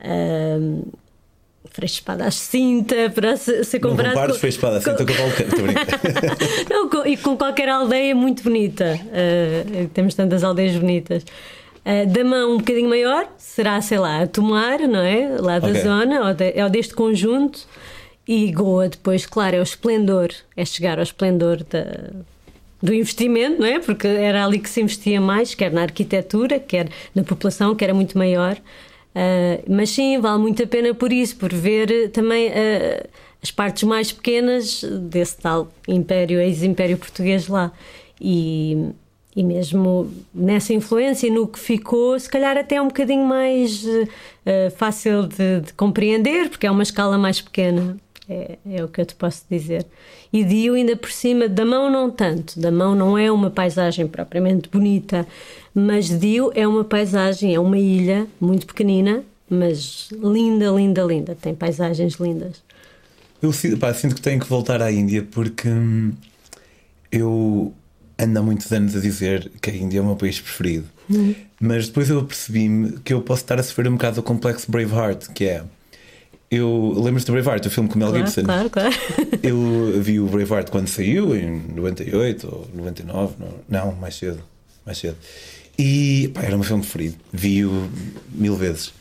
Uh, 0.00 0.86
Freixo 1.68 1.94
Espada 1.94 2.24
à 2.24 2.30
Cinta 2.30 3.10
para 3.14 3.36
ser 3.36 3.78
comparado. 3.80 4.14
Não 4.14 4.22
compares 4.22 4.32
com... 4.34 4.40
Freixo 4.40 4.56
Espada 4.56 4.76
à 4.78 4.80
Cinta 4.80 5.04
com, 5.04 5.12
com 5.12 5.14
qualquer. 5.14 6.66
não, 6.70 6.88
com, 6.88 7.06
e 7.06 7.16
com 7.16 7.36
qualquer 7.36 7.68
aldeia 7.68 8.14
muito 8.14 8.42
bonita. 8.42 8.98
Uh, 9.04 9.88
temos 9.88 10.14
tantas 10.14 10.42
aldeias 10.42 10.76
bonitas. 10.76 11.22
Uh, 11.84 12.06
da 12.06 12.24
mão 12.24 12.54
um 12.54 12.58
bocadinho 12.58 12.88
maior 12.88 13.28
será, 13.36 13.80
sei 13.80 13.98
lá, 13.98 14.22
a 14.22 14.26
Tomar, 14.26 14.80
não 14.80 15.00
é? 15.00 15.36
Lá 15.38 15.58
da 15.58 15.68
okay. 15.68 15.82
zona, 15.82 16.28
ou, 16.28 16.34
de, 16.34 16.62
ou 16.62 16.70
deste 16.70 16.94
conjunto. 16.94 17.66
E 18.26 18.52
Goa, 18.52 18.88
depois, 18.88 19.26
claro, 19.26 19.56
é 19.56 19.60
o 19.60 19.62
esplendor, 19.62 20.28
é 20.56 20.64
chegar 20.64 20.98
ao 20.98 21.02
esplendor 21.02 21.64
da, 21.64 22.10
do 22.82 22.94
investimento, 22.94 23.60
não 23.60 23.66
é? 23.66 23.78
Porque 23.80 24.06
era 24.06 24.44
ali 24.44 24.58
que 24.58 24.68
se 24.70 24.80
investia 24.80 25.20
mais, 25.20 25.54
quer 25.54 25.72
na 25.72 25.82
arquitetura, 25.82 26.58
quer 26.58 26.88
na 27.14 27.22
população, 27.22 27.74
que 27.74 27.84
era 27.84 27.92
muito 27.92 28.16
maior. 28.16 28.56
Uh, 29.14 29.62
mas 29.68 29.90
sim, 29.90 30.18
vale 30.20 30.38
muito 30.38 30.62
a 30.62 30.66
pena 30.66 30.94
por 30.94 31.12
isso, 31.12 31.36
por 31.36 31.52
ver 31.52 32.10
também 32.10 32.48
uh, 32.48 33.08
as 33.42 33.50
partes 33.50 33.82
mais 33.82 34.12
pequenas 34.12 34.84
desse 34.84 35.36
tal 35.38 35.68
império, 35.88 36.40
ex-império 36.40 36.96
português 36.96 37.48
lá. 37.48 37.72
E, 38.20 38.90
e 39.34 39.42
mesmo 39.42 40.10
nessa 40.34 40.72
influência, 40.72 41.30
no 41.32 41.48
que 41.48 41.58
ficou, 41.58 42.18
se 42.18 42.28
calhar 42.28 42.56
até 42.56 42.76
é 42.76 42.82
um 42.82 42.88
bocadinho 42.88 43.24
mais 43.24 43.84
uh, 43.84 44.70
fácil 44.76 45.26
de, 45.26 45.60
de, 45.60 45.72
compreender, 45.74 46.50
porque 46.50 46.66
é 46.66 46.70
uma 46.70 46.82
escala 46.82 47.18
mais 47.18 47.40
pequena. 47.40 47.96
É, 48.32 48.58
é, 48.64 48.84
o 48.84 48.86
que 48.86 49.00
eu 49.00 49.06
te 49.06 49.16
posso 49.16 49.42
dizer. 49.50 49.84
E 50.32 50.44
Dio, 50.44 50.74
ainda 50.74 50.94
por 50.94 51.10
cima, 51.10 51.48
da 51.48 51.64
mão 51.64 51.90
não 51.90 52.08
tanto. 52.08 52.60
Da 52.60 52.70
mão 52.70 52.94
não 52.94 53.18
é 53.18 53.30
uma 53.32 53.50
paisagem 53.50 54.06
propriamente 54.06 54.68
bonita, 54.68 55.26
mas 55.74 56.08
Dio 56.08 56.52
é 56.54 56.64
uma 56.64 56.84
paisagem, 56.84 57.56
é 57.56 57.58
uma 57.58 57.76
ilha 57.76 58.28
muito 58.40 58.66
pequenina, 58.66 59.24
mas 59.48 60.08
linda, 60.12 60.70
linda, 60.70 61.02
linda. 61.02 61.34
Tem 61.34 61.56
paisagens 61.56 62.14
lindas. 62.20 62.62
Eu 63.42 63.50
pá, 63.78 63.92
sinto 63.92 64.14
que 64.14 64.20
tenho 64.20 64.38
que 64.38 64.46
voltar 64.46 64.80
à 64.80 64.92
Índia 64.92 65.26
porque 65.28 65.68
hum, 65.68 66.12
eu 67.10 67.74
ando 68.16 68.38
há 68.38 68.42
muitos 68.42 68.70
anos 68.70 68.94
a 68.94 69.00
dizer 69.00 69.50
que 69.60 69.70
a 69.70 69.74
Índia 69.74 69.98
é 69.98 70.02
o 70.02 70.06
meu 70.06 70.14
país 70.14 70.38
preferido. 70.38 70.86
Hum. 71.10 71.34
Mas 71.60 71.88
depois 71.88 72.08
eu 72.08 72.22
percebi-me 72.24 72.92
que 73.00 73.12
eu 73.12 73.22
posso 73.22 73.42
estar 73.42 73.58
a 73.58 73.62
sofrer 73.64 73.88
um 73.88 73.92
bocado 73.94 74.20
o 74.20 74.22
complexo 74.22 74.70
Braveheart, 74.70 75.32
que 75.32 75.46
é. 75.46 75.64
Eu 76.50 76.94
lembro-te 76.96 77.26
do 77.26 77.32
Braveheart, 77.32 77.66
o 77.66 77.70
filme 77.70 77.88
com 77.88 77.98
Mel 77.98 78.08
claro, 78.08 78.26
Gibson. 78.26 78.42
Claro, 78.42 78.70
claro. 78.70 78.94
eu 79.40 80.00
vi 80.00 80.18
o 80.18 80.26
Braveheart 80.26 80.68
quando 80.70 80.88
saiu, 80.88 81.36
em 81.36 81.62
98 81.74 82.48
ou 82.50 82.68
99, 82.74 83.34
não, 83.68 83.92
mais 83.92 84.16
cedo. 84.16 84.42
Mais 84.84 84.98
cedo. 84.98 85.16
E 85.78 86.28
pá, 86.34 86.42
era 86.42 86.56
o 86.56 86.58
meu 86.58 86.66
filme 86.66 86.82
preferido, 86.82 87.16
vi-o 87.32 87.88
mil 88.34 88.56
vezes. 88.56 88.92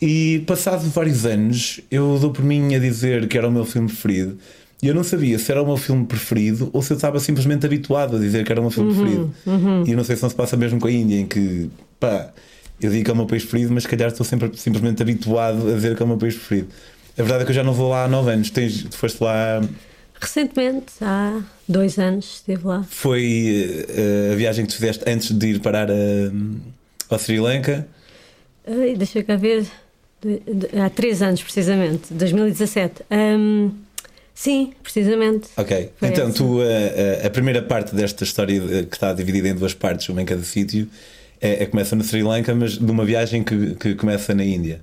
E 0.00 0.44
passados 0.46 0.86
vários 0.88 1.26
anos, 1.26 1.80
eu 1.90 2.18
dou 2.20 2.30
por 2.30 2.44
mim 2.44 2.74
a 2.74 2.78
dizer 2.78 3.26
que 3.26 3.36
era 3.36 3.48
o 3.48 3.52
meu 3.52 3.64
filme 3.64 3.88
preferido. 3.88 4.38
E 4.82 4.88
eu 4.88 4.94
não 4.94 5.04
sabia 5.04 5.38
se 5.38 5.50
era 5.50 5.62
o 5.62 5.66
meu 5.66 5.76
filme 5.76 6.06
preferido 6.06 6.70
ou 6.72 6.80
se 6.80 6.92
eu 6.92 6.96
estava 6.96 7.20
simplesmente 7.20 7.66
habituado 7.66 8.16
a 8.16 8.18
dizer 8.18 8.46
que 8.46 8.52
era 8.52 8.60
o 8.60 8.64
meu 8.64 8.70
filme 8.70 8.92
uhum, 8.92 8.96
preferido. 8.96 9.34
Uhum. 9.44 9.84
E 9.86 9.90
eu 9.90 9.96
não 9.96 10.04
sei 10.04 10.16
se 10.16 10.22
não 10.22 10.30
se 10.30 10.36
passa 10.36 10.56
mesmo 10.56 10.80
com 10.80 10.86
a 10.86 10.92
Índia, 10.92 11.16
em 11.16 11.26
que, 11.26 11.68
pá, 11.98 12.32
eu 12.80 12.90
digo 12.90 13.04
que 13.04 13.10
é 13.10 13.14
o 13.14 13.16
meu 13.16 13.26
país 13.26 13.42
preferido, 13.42 13.72
mas 13.72 13.82
se 13.84 13.88
calhar 13.88 14.08
estou 14.08 14.24
sempre 14.24 14.50
simplesmente 14.56 15.02
habituado 15.02 15.70
a 15.70 15.74
dizer 15.74 15.96
que 15.96 16.02
é 16.02 16.04
o 16.04 16.08
meu 16.08 16.18
país 16.18 16.34
preferido. 16.34 16.68
A 17.18 17.22
verdade 17.22 17.42
é 17.42 17.44
que 17.44 17.50
eu 17.50 17.54
já 17.54 17.62
não 17.64 17.72
vou 17.72 17.90
lá 17.90 18.04
há 18.04 18.08
nove 18.08 18.30
anos. 18.32 18.50
Tens, 18.50 18.84
tu 18.84 18.96
foste 18.96 19.22
lá 19.22 19.60
Recentemente, 20.20 20.92
há 21.00 21.42
dois 21.66 21.98
anos, 21.98 22.36
estive 22.36 22.66
lá. 22.66 22.84
Foi 22.88 23.84
uh, 23.88 24.32
a 24.32 24.36
viagem 24.36 24.66
que 24.66 24.72
tu 24.72 24.76
fizeste 24.76 25.02
antes 25.08 25.32
de 25.32 25.46
ir 25.46 25.60
parar 25.60 25.90
a, 25.90 25.94
ao 27.08 27.18
Sri 27.18 27.40
Lanka? 27.40 27.88
Uh, 28.66 28.96
deixa 28.96 29.22
cá 29.22 29.36
ver. 29.36 29.64
De, 30.22 30.38
de, 30.40 30.78
há 30.78 30.90
três 30.90 31.22
anos, 31.22 31.42
precisamente, 31.42 32.12
2017. 32.12 33.02
Um, 33.10 33.70
Sim, 34.34 34.72
precisamente. 34.82 35.48
Ok. 35.56 35.90
Foi 35.98 36.08
então, 36.08 36.28
essa. 36.28 36.36
tu, 36.36 36.60
a, 36.62 37.26
a- 37.26 37.30
primeira 37.30 37.60
parte 37.60 37.94
desta 37.94 38.24
história 38.24 38.56
eh, 38.56 38.82
que 38.84 38.96
está 38.96 39.12
dividida 39.12 39.48
em 39.48 39.54
duas 39.54 39.74
partes, 39.74 40.08
uma 40.08 40.22
em 40.22 40.24
cada 40.24 40.42
sítio, 40.42 40.88
é, 41.40 41.62
é- 41.62 41.66
começa 41.66 41.94
no 41.96 42.02
Sri 42.04 42.22
Lanka, 42.22 42.54
mas 42.54 42.72
de 42.78 42.90
uma 42.90 43.04
viagem 43.04 43.42
que, 43.42 43.74
que 43.74 43.94
começa 43.94 44.34
na 44.34 44.44
Índia. 44.44 44.80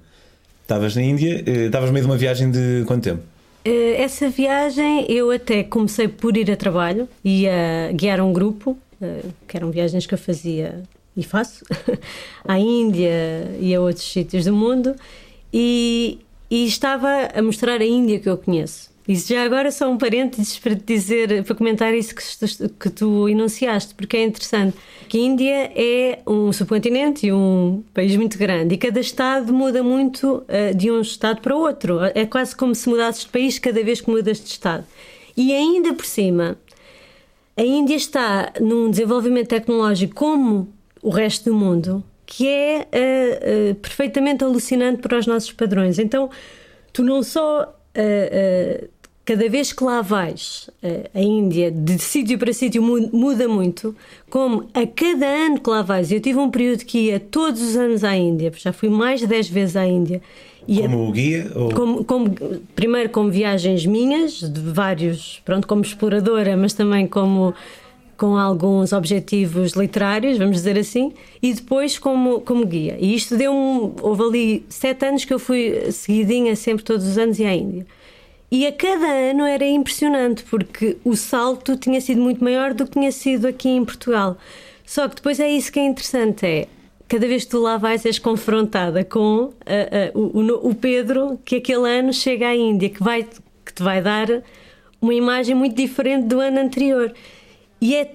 Estavas 0.63 0.95
na 0.95 1.01
Índia, 1.01 1.43
eh, 1.45 1.65
estavas 1.67 1.89
meio 1.91 2.03
de 2.05 2.11
uma 2.11 2.17
viagem 2.17 2.51
de 2.51 2.83
quanto 2.85 3.03
tempo? 3.03 3.23
Eh, 3.63 4.01
Essa 4.01 4.29
viagem 4.29 5.05
eu 5.09 5.31
até 5.31 5.63
comecei 5.63 6.07
por 6.07 6.35
ir 6.35 6.51
a 6.51 6.55
trabalho 6.57 7.07
e 7.23 7.47
a 7.47 7.91
guiar 7.93 8.19
um 8.19 8.33
grupo, 8.33 8.77
eh, 9.01 9.21
que 9.47 9.55
eram 9.55 9.71
viagens 9.71 10.05
que 10.05 10.13
eu 10.13 10.17
fazia 10.17 10.83
e 11.15 11.23
faço, 11.23 11.63
à 12.45 12.59
Índia 12.59 13.49
e 13.61 13.73
a 13.73 13.79
outros 13.81 14.11
sítios 14.11 14.45
do 14.45 14.53
mundo, 14.53 14.93
e, 15.53 16.19
e 16.51 16.65
estava 16.65 17.29
a 17.33 17.41
mostrar 17.41 17.79
a 17.81 17.85
Índia 17.85 18.19
que 18.19 18.27
eu 18.29 18.37
conheço. 18.37 18.89
E 19.07 19.15
já 19.15 19.43
agora 19.43 19.71
só 19.71 19.89
um 19.89 19.97
parênteses 19.97 20.59
para 20.59 20.75
te 20.75 20.83
dizer, 20.83 21.43
para 21.45 21.55
comentar 21.55 21.93
isso 21.93 22.13
que, 22.13 22.69
que 22.69 22.89
tu 22.89 23.29
enunciaste, 23.29 23.95
porque 23.95 24.17
é 24.17 24.23
interessante. 24.23 24.75
Que 25.07 25.17
a 25.17 25.21
Índia 25.21 25.71
é 25.73 26.19
um 26.27 26.51
subcontinente 26.51 27.27
e 27.27 27.31
um 27.31 27.83
país 27.93 28.13
muito 28.17 28.37
grande 28.37 28.75
e 28.75 28.77
cada 28.77 28.99
estado 28.99 29.53
muda 29.53 29.81
muito 29.81 30.43
eh, 30.49 30.73
de 30.73 30.91
um 30.91 30.99
estado 30.99 31.39
para 31.41 31.55
outro. 31.55 31.99
É 32.13 32.25
quase 32.25 32.53
como 32.53 32.75
se 32.75 32.89
mudasses 32.89 33.21
de 33.23 33.29
país 33.29 33.57
cada 33.57 33.81
vez 33.81 34.01
que 34.01 34.09
mudas 34.09 34.41
de 34.41 34.49
estado. 34.49 34.83
E 35.37 35.53
ainda 35.53 35.93
por 35.93 36.05
cima, 36.05 36.57
a 37.55 37.63
Índia 37.63 37.95
está 37.95 38.51
num 38.59 38.91
desenvolvimento 38.91 39.47
tecnológico 39.47 40.13
como 40.15 40.67
o 41.01 41.09
resto 41.09 41.45
do 41.49 41.55
mundo 41.55 42.03
que 42.25 42.45
é 42.45 42.87
eh, 42.91 43.39
eh, 43.71 43.73
perfeitamente 43.81 44.43
alucinante 44.43 45.01
para 45.01 45.17
os 45.17 45.25
nossos 45.25 45.53
padrões. 45.53 45.97
Então, 45.97 46.29
tu 46.91 47.01
não 47.03 47.23
só. 47.23 47.73
eh, 47.95 48.89
cada 49.27 49.49
vez 49.49 49.73
que 49.73 49.83
lá 49.83 50.01
vais, 50.01 50.69
eh, 50.81 51.09
a 51.13 51.19
Índia, 51.21 51.69
de 51.69 51.99
sítio 51.99 52.39
para 52.39 52.53
sítio, 52.53 52.81
mu- 52.81 53.09
muda 53.11 53.45
muito, 53.47 53.93
como 54.29 54.63
a 54.73 54.87
cada 54.87 55.27
ano 55.27 55.59
que 55.59 55.69
lá 55.69 55.81
vais, 55.81 56.09
eu 56.13 56.21
tive 56.21 56.39
um 56.39 56.49
período 56.49 56.85
que 56.85 56.97
ia 57.07 57.19
todos 57.19 57.61
os 57.61 57.75
anos 57.75 58.03
à 58.05 58.15
Índia, 58.15 58.51
já 58.55 58.71
fui 58.71 58.87
mais 58.87 59.19
de 59.19 59.27
10 59.27 59.49
vezes 59.49 59.75
à 59.75 59.85
Índia. 59.85 60.21
E 60.65 60.81
a- 60.81 60.87
Como 60.89 61.11
guia? 61.11 61.51
Ou... 61.55 61.69
como, 61.73 62.03
como- 62.05 62.35
primeiro 62.73 63.09
como 63.09 63.29
viagens 63.29 63.85
minhas, 63.85 64.39
de 64.41 64.61
vários, 64.61 65.41
pronto, 65.43 65.67
como 65.67 65.81
exploradora, 65.81 66.55
mas 66.55 66.73
também 66.73 67.05
como 67.05 67.53
com 68.15 68.35
alguns 68.37 68.93
objetivos 68.93 69.73
literários, 69.73 70.37
vamos 70.39 70.55
dizer 70.55 70.75
assim, 70.79 71.11
e 71.43 71.53
depois 71.53 71.99
como, 71.99 72.39
como 72.41 72.65
guia. 72.65 72.97
E 72.99 73.13
isto 73.13 73.37
deu-me. 73.37 73.91
Houve 74.01 74.23
ali 74.23 74.65
sete 74.69 75.05
anos 75.05 75.23
que 75.23 75.31
eu 75.33 75.37
fui 75.37 75.91
seguidinha 75.91 76.55
sempre, 76.55 76.83
todos 76.83 77.05
os 77.05 77.17
anos, 77.17 77.37
e 77.37 77.45
à 77.45 77.53
Índia. 77.53 77.85
E 78.49 78.65
a 78.65 78.71
cada 78.71 79.05
ano 79.07 79.43
era 79.45 79.65
impressionante, 79.65 80.43
porque 80.43 80.97
o 81.03 81.15
salto 81.15 81.75
tinha 81.75 81.99
sido 81.99 82.21
muito 82.21 82.41
maior 82.43 82.73
do 82.73 82.85
que 82.85 82.91
tinha 82.93 83.11
sido 83.11 83.45
aqui 83.47 83.69
em 83.69 83.83
Portugal. 83.83 84.37
Só 84.85 85.07
que 85.09 85.15
depois 85.15 85.39
é 85.39 85.49
isso 85.49 85.71
que 85.71 85.79
é 85.79 85.85
interessante: 85.85 86.45
é 86.45 86.67
cada 87.09 87.27
vez 87.27 87.43
que 87.43 87.51
tu 87.51 87.59
lá 87.59 87.77
vais, 87.77 88.05
és 88.05 88.17
confrontada 88.19 89.03
com 89.03 89.51
ah, 89.65 90.11
o, 90.13 90.39
o- 90.39 90.69
o 90.69 90.75
Pedro 90.75 91.37
que 91.43 91.57
aquele 91.57 91.89
ano 91.89 92.13
chega 92.13 92.47
à 92.47 92.55
Índia, 92.55 92.89
que, 92.89 93.03
vai, 93.03 93.23
que 93.65 93.73
te 93.73 93.83
vai 93.83 94.01
dar 94.01 94.27
uma 95.01 95.13
imagem 95.13 95.53
muito 95.53 95.75
diferente 95.75 96.25
do 96.27 96.39
ano 96.39 96.59
anterior. 96.59 97.13
E 97.81 97.95
é 97.95 98.11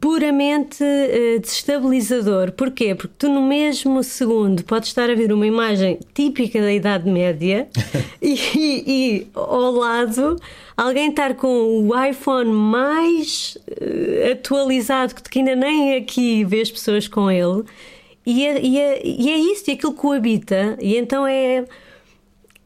puramente 0.00 0.82
eh, 0.82 1.38
desestabilizador. 1.40 2.52
Porquê? 2.52 2.94
Porque 2.94 3.14
tu 3.18 3.28
no 3.28 3.42
mesmo 3.42 4.02
segundo 4.02 4.64
podes 4.64 4.88
estar 4.88 5.10
a 5.10 5.14
ver 5.14 5.32
uma 5.32 5.46
imagem 5.46 5.98
típica 6.14 6.60
da 6.60 6.72
Idade 6.72 7.08
Média 7.10 7.68
e, 8.22 8.34
e 8.56 9.26
ao 9.34 9.70
lado 9.72 10.36
alguém 10.76 11.10
estar 11.10 11.34
com 11.34 11.86
o 11.88 12.04
iPhone 12.04 12.50
mais 12.50 13.58
eh, 13.80 14.30
atualizado 14.32 15.14
que 15.14 15.38
ainda 15.38 15.54
nem 15.54 15.96
aqui 15.96 16.44
vês 16.44 16.70
pessoas 16.70 17.06
com 17.06 17.30
ele. 17.30 17.62
E 18.24 18.46
é, 18.46 18.60
e 18.62 18.78
é- 18.78 19.00
e 19.04 19.30
é 19.30 19.36
isso, 19.38 19.64
e 19.68 19.72
aquilo 19.72 19.94
coabita, 19.94 20.76
e 20.80 20.96
então 20.96 21.26
é, 21.26 21.64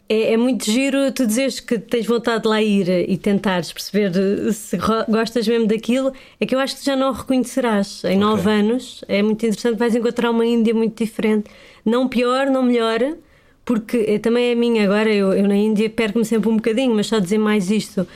é, 0.09 0.35
é 0.35 0.37
muito 0.37 0.71
giro 0.71 1.11
tu 1.13 1.27
dizeres 1.27 1.61
que 1.61 1.79
tens 1.79 2.07
vontade 2.07 2.43
de 2.43 2.49
lá 2.49 2.63
ir 2.63 2.89
e 3.09 3.17
tentares 3.17 3.73
perceber 3.73 4.13
se 4.53 4.77
gostas 5.09 5.49
mesmo 5.49 5.67
daquilo. 5.67 6.13
É 6.39 6.47
que 6.47 6.55
eu 6.55 6.59
acho 6.59 6.77
que 6.77 6.85
já 6.85 6.95
não 6.95 7.11
o 7.11 7.13
reconhecerás. 7.13 8.05
Em 8.05 8.19
nove 8.19 8.51
anos 8.51 9.05
é 9.09 9.23
muito 9.23 9.45
interessante, 9.45 9.79
vais 9.79 9.95
encontrar 9.95 10.31
uma 10.31 10.45
Índia 10.45 10.75
muito 10.75 11.03
diferente. 11.03 11.51
Não 11.85 12.09
pior, 12.09 12.47
não 12.47 12.63
melhor, 12.63 13.01
porque 13.65 13.97
eh, 14.09 14.19
também 14.19 14.51
é 14.51 14.55
minha 14.55 14.85
agora. 14.85 15.13
Eu, 15.13 15.33
eu 15.33 15.49
na 15.49 15.57
Índia 15.57 15.89
perco-me 15.89 16.25
sempre 16.25 16.49
um 16.51 16.57
bocadinho, 16.57 16.95
mas 16.95 17.07
só 17.07 17.19
dizer 17.19 17.39
mais 17.39 17.71
isto. 17.71 18.07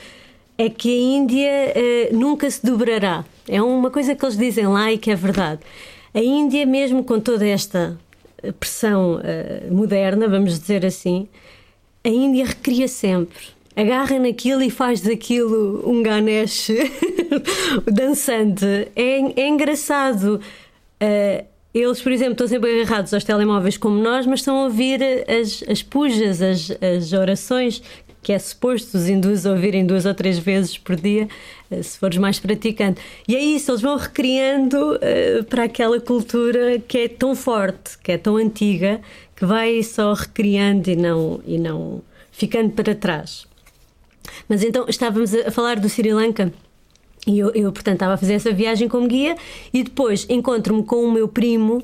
É 0.57 0.69
que 0.69 0.89
a 0.89 1.17
Índia 1.17 1.49
eh, 1.75 2.09
nunca 2.11 2.49
se 2.51 2.63
dobrará. 2.63 3.25
É 3.47 3.61
uma 3.61 3.89
coisa 3.89 4.13
que 4.13 4.23
eles 4.23 4.37
dizem 4.37 4.67
lá 4.67 4.91
e 4.91 4.97
que 4.97 5.09
é 5.09 5.15
verdade. 5.15 5.61
A 6.13 6.19
Índia, 6.19 6.65
mesmo 6.65 7.03
com 7.03 7.19
toda 7.19 7.47
esta 7.47 7.97
pressão 8.59 9.19
eh, 9.23 9.63
moderna, 9.71 10.27
vamos 10.27 10.59
dizer 10.59 10.85
assim, 10.85 11.27
a 12.03 12.09
Índia 12.09 12.45
recria 12.45 12.87
sempre. 12.87 13.39
Agarra 13.75 14.19
naquilo 14.19 14.61
e 14.63 14.69
faz 14.69 15.01
daquilo 15.01 15.83
um 15.89 16.03
Ganesh 16.03 16.71
dançante. 17.91 18.65
É, 18.95 19.41
é 19.41 19.47
engraçado. 19.47 20.41
Uh, 21.01 21.45
eles, 21.73 22.01
por 22.01 22.11
exemplo, 22.11 22.33
estão 22.33 22.47
sempre 22.47 22.81
agarrados 22.81 23.13
aos 23.13 23.23
telemóveis 23.23 23.77
como 23.77 24.01
nós, 24.01 24.25
mas 24.25 24.39
estão 24.39 24.57
a 24.57 24.63
ouvir 24.63 25.01
as, 25.29 25.63
as 25.69 25.83
pujas, 25.83 26.41
as, 26.41 26.71
as 26.81 27.13
orações, 27.13 27.81
que 28.21 28.33
é 28.33 28.39
suposto 28.39 28.97
os 28.97 29.07
hindus 29.07 29.45
ouvirem 29.45 29.85
duas 29.85 30.05
ou 30.05 30.13
três 30.13 30.37
vezes 30.37 30.77
por 30.77 30.95
dia, 30.95 31.27
uh, 31.71 31.83
se 31.83 31.97
fores 31.97 32.17
mais 32.17 32.39
praticante. 32.39 33.01
E 33.27 33.35
é 33.35 33.39
isso, 33.39 33.71
eles 33.71 33.81
vão 33.81 33.97
recriando 33.97 34.95
uh, 34.95 35.43
para 35.45 35.63
aquela 35.63 35.99
cultura 35.99 36.79
que 36.79 36.97
é 36.97 37.07
tão 37.07 37.35
forte, 37.35 37.97
que 38.03 38.11
é 38.11 38.17
tão 38.17 38.37
antiga, 38.37 39.01
que 39.35 39.45
vai 39.45 39.81
só 39.83 40.13
recriando 40.13 40.89
e 40.89 40.95
não, 40.95 41.41
e 41.45 41.57
não 41.57 42.01
ficando 42.31 42.71
para 42.71 42.93
trás. 42.93 43.47
Mas 44.47 44.63
então 44.63 44.85
estávamos 44.87 45.33
a 45.33 45.51
falar 45.51 45.79
do 45.79 45.87
Sri 45.87 46.13
Lanka. 46.13 46.51
E 47.27 47.37
eu, 47.37 47.51
eu, 47.51 47.71
portanto, 47.71 47.95
estava 47.95 48.13
a 48.13 48.17
fazer 48.17 48.33
essa 48.33 48.51
viagem 48.51 48.87
como 48.87 49.07
guia 49.07 49.35
e 49.73 49.83
depois 49.83 50.25
encontro-me 50.29 50.83
com 50.83 51.03
o 51.03 51.11
meu 51.11 51.27
primo 51.27 51.83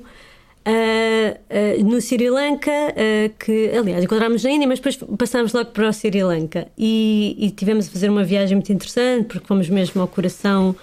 ah, 0.65 1.84
no 1.84 2.01
Sri 2.01 2.29
Lanka, 2.29 2.72
ah, 2.72 3.29
que 3.39 3.72
aliás 3.77 4.03
encontramos 4.03 4.43
na 4.43 4.51
Índia, 4.51 4.67
mas 4.67 4.79
depois 4.79 4.98
passámos 5.17 5.53
logo 5.53 5.69
para 5.72 5.88
o 5.88 5.93
Sri 5.93 6.24
Lanka 6.24 6.67
e, 6.77 7.36
e 7.38 7.51
tivemos 7.51 7.88
a 7.88 7.91
fazer 7.91 8.10
uma 8.10 8.24
viagem 8.24 8.55
muito 8.55 8.74
interessante 8.74 9.27
porque 9.27 9.48
fomos 9.48 9.69
mesmo 9.69 10.01
ao 10.01 10.07
coração 10.07 10.75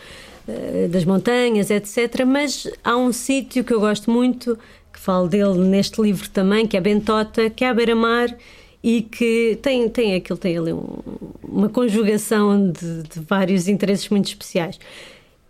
ah, 0.48 0.88
das 0.88 1.04
montanhas, 1.04 1.70
etc. 1.70 2.24
Mas 2.24 2.70
há 2.84 2.96
um 2.96 3.12
sítio 3.12 3.64
que 3.64 3.74
eu 3.74 3.80
gosto 3.80 4.10
muito, 4.10 4.56
que 4.92 5.00
falo 5.00 5.28
dele 5.28 5.58
neste 5.58 6.00
livro 6.00 6.28
também, 6.30 6.66
que 6.66 6.76
é 6.76 6.80
Bentota, 6.80 7.50
que 7.50 7.64
é 7.64 7.68
à 7.68 7.74
beira-mar 7.74 8.36
e 8.82 9.02
que 9.02 9.58
tem, 9.62 9.88
tem, 9.88 10.14
aquilo, 10.14 10.38
tem 10.38 10.58
ali 10.58 10.72
um, 10.72 10.98
uma 11.42 11.68
conjugação 11.68 12.70
de, 12.70 13.02
de 13.04 13.20
vários 13.20 13.68
interesses 13.68 14.08
muito 14.08 14.26
especiais. 14.26 14.78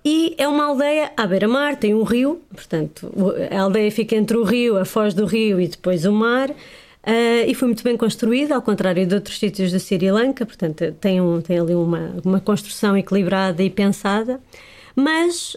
E 0.05 0.35
é 0.37 0.49
uma 0.49 0.65
aldeia 0.67 1.13
à 1.17 1.27
beira-mar, 1.27 1.77
tem 1.77 1.95
um 1.95 2.03
rio, 2.03 2.43
portanto, 2.53 3.13
a 3.51 3.61
aldeia 3.61 3.91
fica 3.91 4.17
entre 4.17 4.37
o 4.37 4.43
rio, 4.43 4.77
a 4.77 4.85
foz 4.85 5.15
do 5.15 5.27
rio 5.27 5.61
e 5.61 5.69
depois 5.69 6.05
o 6.05 6.13
mar. 6.13 6.51
Uh, 6.51 7.45
e 7.47 7.55
foi 7.55 7.67
muito 7.67 7.83
bem 7.83 7.97
construída, 7.97 8.55
ao 8.55 8.63
contrário 8.63 9.05
de 9.05 9.15
outros 9.15 9.39
sítios 9.39 9.73
da 9.73 9.79
Sri 9.79 10.11
Lanka, 10.11 10.47
portanto, 10.47 10.93
tem, 11.01 11.21
um, 11.21 11.41
tem 11.41 11.59
ali 11.59 11.75
uma, 11.75 12.15
uma 12.25 12.41
construção 12.41 12.97
equilibrada 12.97 13.63
e 13.63 13.71
pensada. 13.71 14.41
Mas 14.95 15.57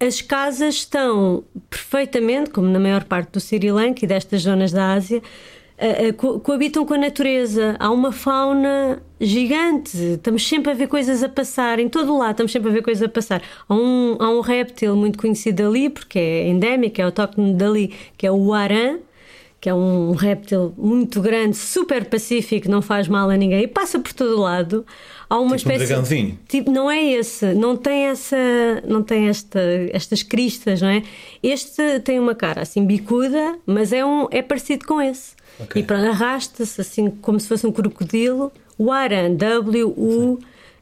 as 0.00 0.20
casas 0.20 0.76
estão 0.76 1.44
perfeitamente, 1.68 2.50
como 2.50 2.68
na 2.68 2.78
maior 2.78 3.04
parte 3.04 3.32
do 3.32 3.40
Sri 3.40 3.70
Lanka 3.70 4.04
e 4.04 4.08
destas 4.08 4.42
zonas 4.42 4.72
da 4.72 4.92
Ásia, 4.92 5.22
uh, 5.78 6.12
co 6.14 6.40
coabitam 6.40 6.84
com 6.84 6.94
a 6.94 6.98
natureza. 6.98 7.76
Há 7.78 7.90
uma 7.90 8.12
fauna 8.12 9.02
gigante. 9.20 9.96
Estamos 9.96 10.46
sempre 10.46 10.72
a 10.72 10.74
ver 10.74 10.88
coisas 10.88 11.22
a 11.22 11.28
passar, 11.28 11.78
em 11.78 11.88
todo 11.88 12.14
o 12.14 12.18
lado 12.18 12.32
estamos 12.32 12.52
sempre 12.52 12.70
a 12.70 12.72
ver 12.72 12.82
coisas 12.82 13.02
a 13.02 13.08
passar. 13.08 13.42
Há 13.68 13.74
um, 13.74 14.16
há 14.18 14.30
um 14.30 14.40
réptil 14.40 14.96
muito 14.96 15.18
conhecido 15.18 15.66
ali, 15.66 15.90
porque 15.90 16.18
é 16.18 16.48
endémico, 16.48 17.00
é 17.00 17.04
autóctone 17.04 17.54
dali, 17.54 17.94
que 18.16 18.26
é 18.26 18.32
o 18.32 18.52
aran, 18.52 18.98
que 19.60 19.68
é 19.68 19.74
um 19.74 20.12
réptil 20.12 20.72
muito 20.78 21.20
grande, 21.20 21.56
super 21.56 22.04
pacífico, 22.04 22.70
não 22.70 22.80
faz 22.80 23.08
mal 23.08 23.28
a 23.28 23.36
ninguém 23.36 23.64
e 23.64 23.66
passa 23.66 23.98
por 23.98 24.12
todo 24.12 24.36
o 24.36 24.40
lado. 24.40 24.86
Há 25.28 25.36
uma 25.38 25.56
tipo 25.56 25.72
espécie. 25.72 25.84
Um 25.84 25.86
dragãozinho. 25.86 26.38
Tipo, 26.46 26.70
não 26.70 26.88
é 26.88 27.02
esse, 27.04 27.54
não 27.54 27.76
tem 27.76 28.06
essa, 28.06 28.36
não 28.86 29.02
tem 29.02 29.28
esta, 29.28 29.60
estas 29.92 30.22
cristas, 30.22 30.80
não 30.80 30.88
é? 30.88 31.02
Este 31.42 32.00
tem 32.04 32.20
uma 32.20 32.36
cara 32.36 32.62
assim 32.62 32.86
bicuda, 32.86 33.58
mas 33.66 33.92
é 33.92 34.04
um, 34.04 34.28
é 34.30 34.42
parecido 34.42 34.86
com 34.86 35.02
esse. 35.02 35.37
Ok. 35.60 35.80
E 35.80 35.84
pronto, 35.84 36.06
arrasta-se 36.08 36.80
assim 36.80 37.10
como 37.10 37.38
se 37.40 37.48
fosse 37.48 37.66
um 37.66 37.72
crocodilo. 37.72 38.52
O 38.76 38.92
Aran, 38.92 39.34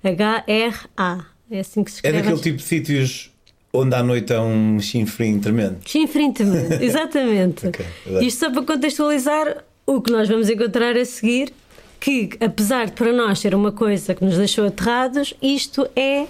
W-U-H-R-A. 0.05 1.25
É 1.51 1.61
assim 1.61 1.85
que 1.85 1.91
se 1.91 1.99
É 1.99 2.09
escreve. 2.09 2.19
daquele 2.23 2.41
tipo 2.43 2.57
de 2.59 2.63
sítios 2.65 3.31
onde 3.73 3.95
à 3.95 4.03
noite 4.03 4.33
há 4.33 4.43
um 4.43 4.81
chinfrim 4.81 5.39
tremendo. 5.39 5.77
Chinfrintemente, 5.85 6.75
exatamente. 6.85 7.67
Ok, 7.69 7.85
verdade. 8.05 8.27
Isto 8.27 8.41
só 8.41 8.51
para 8.51 8.63
contextualizar 8.63 9.65
o 9.87 10.01
que 10.01 10.11
nós 10.11 10.29
vamos 10.29 10.49
encontrar 10.51 10.97
a 10.97 11.05
seguir 11.05 11.53
que, 12.01 12.31
apesar 12.41 12.87
de 12.87 12.93
para 12.93 13.13
nós 13.13 13.39
ser 13.39 13.55
uma 13.55 13.71
coisa 13.73 14.15
que 14.15 14.25
nos 14.25 14.37
deixou 14.37 14.67
aterrados, 14.67 15.35
isto 15.41 15.89
é 15.95 16.27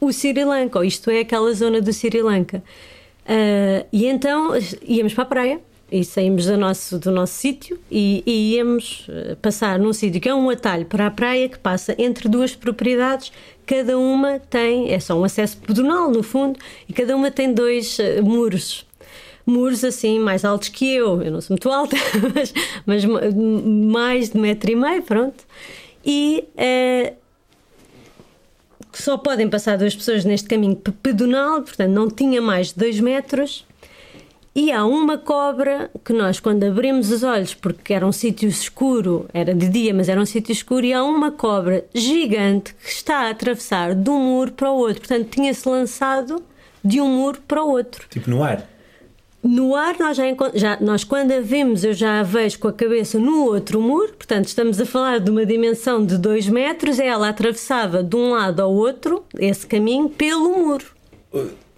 o 0.00 0.12
Sri 0.12 0.44
Lanka, 0.44 0.78
ou 0.78 0.84
isto 0.84 1.10
é 1.10 1.20
aquela 1.20 1.52
zona 1.52 1.80
do 1.80 1.92
Sri 1.92 2.22
Lanka. 2.22 2.62
Uh, 3.26 3.86
e 3.92 4.06
então 4.06 4.50
íamos 4.82 5.14
para 5.14 5.22
a 5.24 5.26
praia 5.26 5.60
e 5.90 6.04
saímos 6.04 6.46
do 6.46 6.56
nosso, 6.56 6.98
do 6.98 7.10
nosso 7.10 7.34
sítio 7.34 7.78
e, 7.90 8.22
e 8.24 8.54
íamos 8.54 9.06
eh, 9.08 9.36
passar 9.42 9.78
num 9.78 9.92
sítio 9.92 10.20
que 10.20 10.28
é 10.28 10.34
um 10.34 10.48
atalho 10.48 10.86
para 10.86 11.06
a 11.06 11.10
praia 11.10 11.48
que 11.48 11.58
passa 11.58 11.94
entre 11.98 12.28
duas 12.28 12.54
propriedades. 12.54 13.32
Cada 13.66 13.98
uma 13.98 14.38
tem, 14.38 14.92
é 14.92 15.00
só 15.00 15.18
um 15.18 15.24
acesso 15.24 15.56
pedonal 15.58 16.10
no 16.10 16.22
fundo, 16.22 16.58
e 16.88 16.92
cada 16.92 17.14
uma 17.16 17.30
tem 17.30 17.52
dois 17.52 17.98
uh, 17.98 18.22
muros. 18.22 18.86
Muros 19.46 19.84
assim 19.84 20.18
mais 20.18 20.44
altos 20.44 20.68
que 20.68 20.92
eu, 20.92 21.22
eu 21.22 21.30
não 21.30 21.40
sou 21.40 21.54
muito 21.54 21.70
alta, 21.70 21.96
mas, 22.34 22.52
mas 22.86 23.04
mais 23.04 24.30
de 24.30 24.38
metro 24.38 24.70
e 24.70 24.76
meio, 24.76 25.02
pronto. 25.02 25.44
E 26.04 26.44
uh, 26.54 27.14
só 28.92 29.16
podem 29.16 29.48
passar 29.48 29.78
duas 29.78 29.94
pessoas 29.94 30.24
neste 30.24 30.48
caminho 30.48 30.76
pedonal, 30.76 31.62
portanto 31.62 31.90
não 31.90 32.08
tinha 32.08 32.42
mais 32.42 32.68
de 32.68 32.74
dois 32.74 32.98
metros 32.98 33.64
e 34.54 34.72
há 34.72 34.84
uma 34.84 35.16
cobra 35.16 35.90
que 36.04 36.12
nós, 36.12 36.40
quando 36.40 36.64
abrimos 36.64 37.10
os 37.12 37.22
olhos, 37.22 37.54
porque 37.54 37.94
era 37.94 38.04
um 38.06 38.10
sítio 38.10 38.48
escuro, 38.48 39.26
era 39.32 39.54
de 39.54 39.68
dia, 39.68 39.94
mas 39.94 40.08
era 40.08 40.20
um 40.20 40.26
sítio 40.26 40.52
escuro, 40.52 40.84
e 40.84 40.92
há 40.92 41.04
uma 41.04 41.30
cobra 41.30 41.84
gigante 41.94 42.74
que 42.74 42.90
está 42.90 43.20
a 43.20 43.30
atravessar 43.30 43.94
de 43.94 44.10
um 44.10 44.18
muro 44.18 44.52
para 44.52 44.70
o 44.70 44.76
outro. 44.76 45.00
Portanto, 45.00 45.28
tinha-se 45.30 45.68
lançado 45.68 46.42
de 46.84 47.00
um 47.00 47.08
muro 47.08 47.40
para 47.46 47.62
o 47.62 47.70
outro. 47.70 48.06
Tipo 48.08 48.28
no 48.28 48.42
ar? 48.42 48.68
No 49.42 49.74
ar, 49.74 49.96
nós, 49.98 50.16
já, 50.16 50.24
já, 50.52 50.78
nós 50.80 51.04
quando 51.04 51.32
a 51.32 51.40
vemos, 51.40 51.82
eu 51.82 51.94
já 51.94 52.20
a 52.20 52.22
vejo 52.22 52.58
com 52.58 52.68
a 52.68 52.72
cabeça 52.72 53.18
no 53.18 53.44
outro 53.44 53.80
muro, 53.80 54.12
portanto, 54.12 54.48
estamos 54.48 54.78
a 54.80 54.84
falar 54.84 55.18
de 55.20 55.30
uma 55.30 55.46
dimensão 55.46 56.04
de 56.04 56.18
2 56.18 56.48
metros. 56.48 56.98
Ela 56.98 57.28
atravessava 57.28 58.02
de 58.02 58.16
um 58.16 58.32
lado 58.32 58.60
ao 58.60 58.74
outro 58.74 59.24
esse 59.38 59.66
caminho 59.66 60.10
pelo 60.10 60.58
muro. 60.58 60.84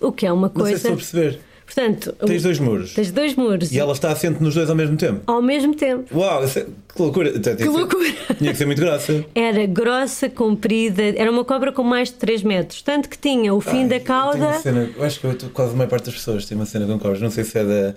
O 0.01 0.11
que 0.11 0.27
é 0.27 0.33
uma 0.33 0.49
coisa. 0.49 0.73
Não 0.73 0.79
sei 0.79 0.91
se 0.91 0.97
perceber. 0.97 1.52
Portanto, 1.75 2.15
tens 2.27 2.43
dois 2.43 2.59
muros. 2.59 2.93
Tens 2.93 3.11
dois 3.11 3.35
muros. 3.35 3.73
E 3.73 3.79
ela 3.79 3.93
está 3.93 4.13
assente 4.13 4.43
nos 4.43 4.55
dois 4.55 4.69
ao 4.69 4.77
mesmo 4.77 4.97
tempo? 4.97 5.23
Ao 5.27 5.41
mesmo 5.41 5.75
tempo. 5.75 6.15
Uau, 6.15 6.45
é, 6.45 6.49
que 6.49 7.03
loucura. 7.03 7.33
Que 7.33 7.65
loucura. 7.65 8.13
Tinha 8.37 8.53
que 8.53 8.59
ser 8.59 8.67
muito 8.67 8.81
grossa. 8.81 9.25
Era 9.35 9.65
grossa, 9.65 10.29
comprida, 10.29 11.03
era 11.03 11.31
uma 11.31 11.45
cobra 11.45 11.73
com 11.73 11.83
mais 11.83 12.09
de 12.11 12.17
3 12.17 12.43
metros. 12.43 12.83
Tanto 12.83 13.09
que 13.09 13.17
tinha 13.17 13.55
o 13.55 13.61
fim 13.61 13.83
Ai, 13.83 13.89
da 13.89 14.01
cauda. 14.01 14.53
Eu, 14.53 14.61
cena, 14.61 14.91
acho 15.01 15.21
que 15.21 15.27
eu, 15.27 15.37
quase 15.55 15.73
a 15.73 15.77
maior 15.77 15.89
parte 15.89 16.05
das 16.07 16.15
pessoas 16.15 16.45
tem 16.45 16.57
uma 16.57 16.67
cena 16.67 16.87
com 16.87 16.99
cobras. 16.99 17.23
Não 17.23 17.31
sei 17.31 17.43
se 17.43 17.59
é 17.59 17.65
da, 17.65 17.95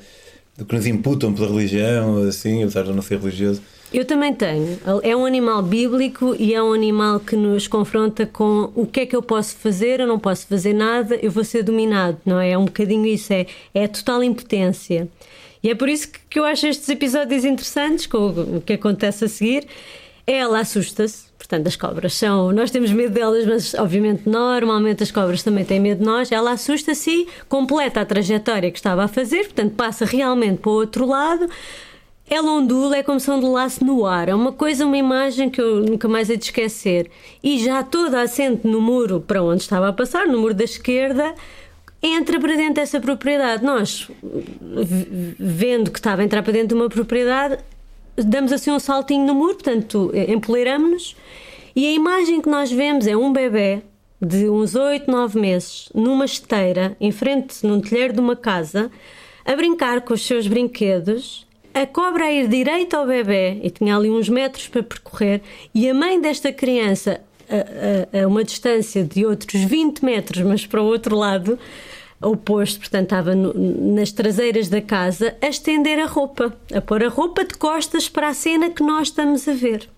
do 0.57 0.65
que 0.65 0.73
nos 0.73 0.87
imputam 0.87 1.33
pela 1.33 1.47
religião 1.49 2.15
ou 2.21 2.27
assim, 2.29 2.63
apesar 2.63 2.83
de 2.83 2.89
eu 2.89 2.95
não 2.95 3.01
ser 3.01 3.19
religioso. 3.19 3.61
Eu 3.95 4.03
também 4.03 4.33
tenho. 4.33 4.77
É 5.03 5.15
um 5.15 5.25
animal 5.25 5.61
bíblico 5.61 6.35
e 6.37 6.53
é 6.53 6.61
um 6.61 6.73
animal 6.73 7.17
que 7.17 7.33
nos 7.33 7.65
confronta 7.65 8.25
com 8.25 8.69
o 8.75 8.85
que 8.85 8.99
é 8.99 9.05
que 9.05 9.15
eu 9.15 9.21
posso 9.21 9.55
fazer, 9.55 10.01
eu 10.01 10.05
não 10.05 10.19
posso 10.19 10.45
fazer 10.47 10.73
nada, 10.73 11.15
eu 11.15 11.31
vou 11.31 11.45
ser 11.45 11.63
dominado, 11.63 12.17
não 12.25 12.37
é? 12.37 12.51
É 12.51 12.57
um 12.57 12.65
bocadinho 12.65 13.05
isso, 13.05 13.31
é, 13.31 13.47
é 13.73 13.85
a 13.85 13.87
total 13.87 14.21
impotência. 14.21 15.07
E 15.63 15.69
é 15.69 15.75
por 15.75 15.87
isso 15.87 16.09
que 16.29 16.37
eu 16.37 16.43
acho 16.43 16.67
estes 16.67 16.89
episódios 16.89 17.45
interessantes, 17.45 18.05
com 18.05 18.57
o 18.57 18.61
que 18.61 18.73
acontece 18.73 19.23
a 19.23 19.29
seguir. 19.29 19.65
Ela 20.27 20.59
assusta-se, 20.59 21.27
portanto, 21.37 21.67
as 21.67 21.77
cobras 21.77 22.15
são. 22.15 22.51
Nós 22.51 22.71
temos 22.71 22.91
medo 22.91 23.13
delas, 23.13 23.45
mas 23.45 23.73
obviamente, 23.75 24.27
normalmente 24.27 25.03
as 25.03 25.11
cobras 25.11 25.41
também 25.41 25.63
têm 25.63 25.79
medo 25.79 25.99
de 25.99 26.05
nós. 26.05 26.33
Ela 26.33 26.51
assusta-se 26.51 27.09
e 27.09 27.27
completa 27.47 28.01
a 28.01 28.05
trajetória 28.05 28.69
que 28.69 28.77
estava 28.77 29.05
a 29.05 29.07
fazer, 29.07 29.45
portanto, 29.45 29.73
passa 29.75 30.03
realmente 30.03 30.57
para 30.57 30.69
o 30.69 30.73
outro 30.73 31.05
lado 31.05 31.49
ela 32.29 32.51
ondula, 32.51 32.97
é 32.97 33.03
como 33.03 33.19
se 33.19 33.29
ondulasse 33.29 33.83
no 33.83 34.05
ar. 34.05 34.29
É 34.29 34.35
uma 34.35 34.51
coisa, 34.51 34.85
uma 34.85 34.97
imagem 34.97 35.49
que 35.49 35.61
eu 35.61 35.81
nunca 35.81 36.07
mais 36.07 36.29
hei 36.29 36.37
de 36.37 36.45
esquecer. 36.45 37.09
E 37.43 37.59
já 37.59 37.83
toda 37.83 38.21
assente 38.21 38.67
no 38.67 38.81
muro 38.81 39.21
para 39.21 39.43
onde 39.43 39.61
estava 39.61 39.89
a 39.89 39.93
passar, 39.93 40.27
no 40.27 40.39
muro 40.39 40.53
da 40.53 40.63
esquerda, 40.63 41.35
entra 42.01 42.39
para 42.39 42.55
dentro 42.55 42.75
dessa 42.75 42.99
propriedade. 42.99 43.63
Nós, 43.63 44.09
vendo 45.39 45.91
que 45.91 45.99
estava 45.99 46.21
a 46.23 46.25
entrar 46.25 46.41
para 46.41 46.53
dentro 46.53 46.69
de 46.69 46.73
uma 46.75 46.89
propriedade, 46.89 47.59
damos 48.17 48.51
assim 48.51 48.71
um 48.71 48.79
saltinho 48.79 49.25
no 49.27 49.35
muro, 49.35 49.53
portanto, 49.53 50.11
empoleiramos-nos. 50.27 51.15
E 51.75 51.85
a 51.85 51.91
imagem 51.91 52.41
que 52.41 52.49
nós 52.49 52.71
vemos 52.71 53.05
é 53.05 53.15
um 53.15 53.31
bebê 53.31 53.83
de 54.19 54.49
uns 54.49 54.75
8, 54.75 55.11
9 55.11 55.39
meses, 55.39 55.89
numa 55.93 56.25
esteira, 56.25 56.97
em 56.99 57.11
frente, 57.11 57.65
num 57.67 57.79
telheiro 57.79 58.13
de 58.13 58.19
uma 58.19 58.35
casa, 58.35 58.89
a 59.45 59.55
brincar 59.55 60.01
com 60.01 60.13
os 60.13 60.25
seus 60.25 60.47
brinquedos 60.47 61.45
a 61.75 61.85
cobra 61.85 62.25
a 62.25 62.31
ir 62.31 62.47
direito 62.47 62.95
ao 62.95 63.05
bebê 63.05 63.59
e 63.61 63.69
tinha 63.69 63.97
ali 63.97 64.09
uns 64.09 64.29
metros 64.29 64.69
para 64.69 64.81
percorrer 64.81 65.41
e 65.73 65.89
a 65.89 65.93
mãe 65.93 66.21
desta 66.21 66.51
criança 66.53 67.19
a, 67.49 68.17
a, 68.17 68.23
a 68.23 68.27
uma 68.27 68.45
distância 68.45 69.03
de 69.03 69.25
outros 69.25 69.61
20 69.61 70.03
metros, 70.03 70.41
mas 70.41 70.65
para 70.65 70.81
o 70.81 70.85
outro 70.85 71.17
lado 71.17 71.59
oposto, 72.21 72.79
portanto 72.79 73.03
estava 73.03 73.35
no, 73.35 73.53
nas 73.93 74.13
traseiras 74.13 74.69
da 74.69 74.81
casa, 74.81 75.35
a 75.41 75.47
estender 75.47 75.99
a 75.99 76.05
roupa, 76.05 76.55
a 76.73 76.79
pôr 76.79 77.03
a 77.03 77.09
roupa 77.09 77.43
de 77.43 77.55
costas 77.55 78.07
para 78.07 78.29
a 78.29 78.33
cena 78.33 78.69
que 78.69 78.81
nós 78.81 79.09
estamos 79.09 79.45
a 79.45 79.53
ver. 79.53 79.89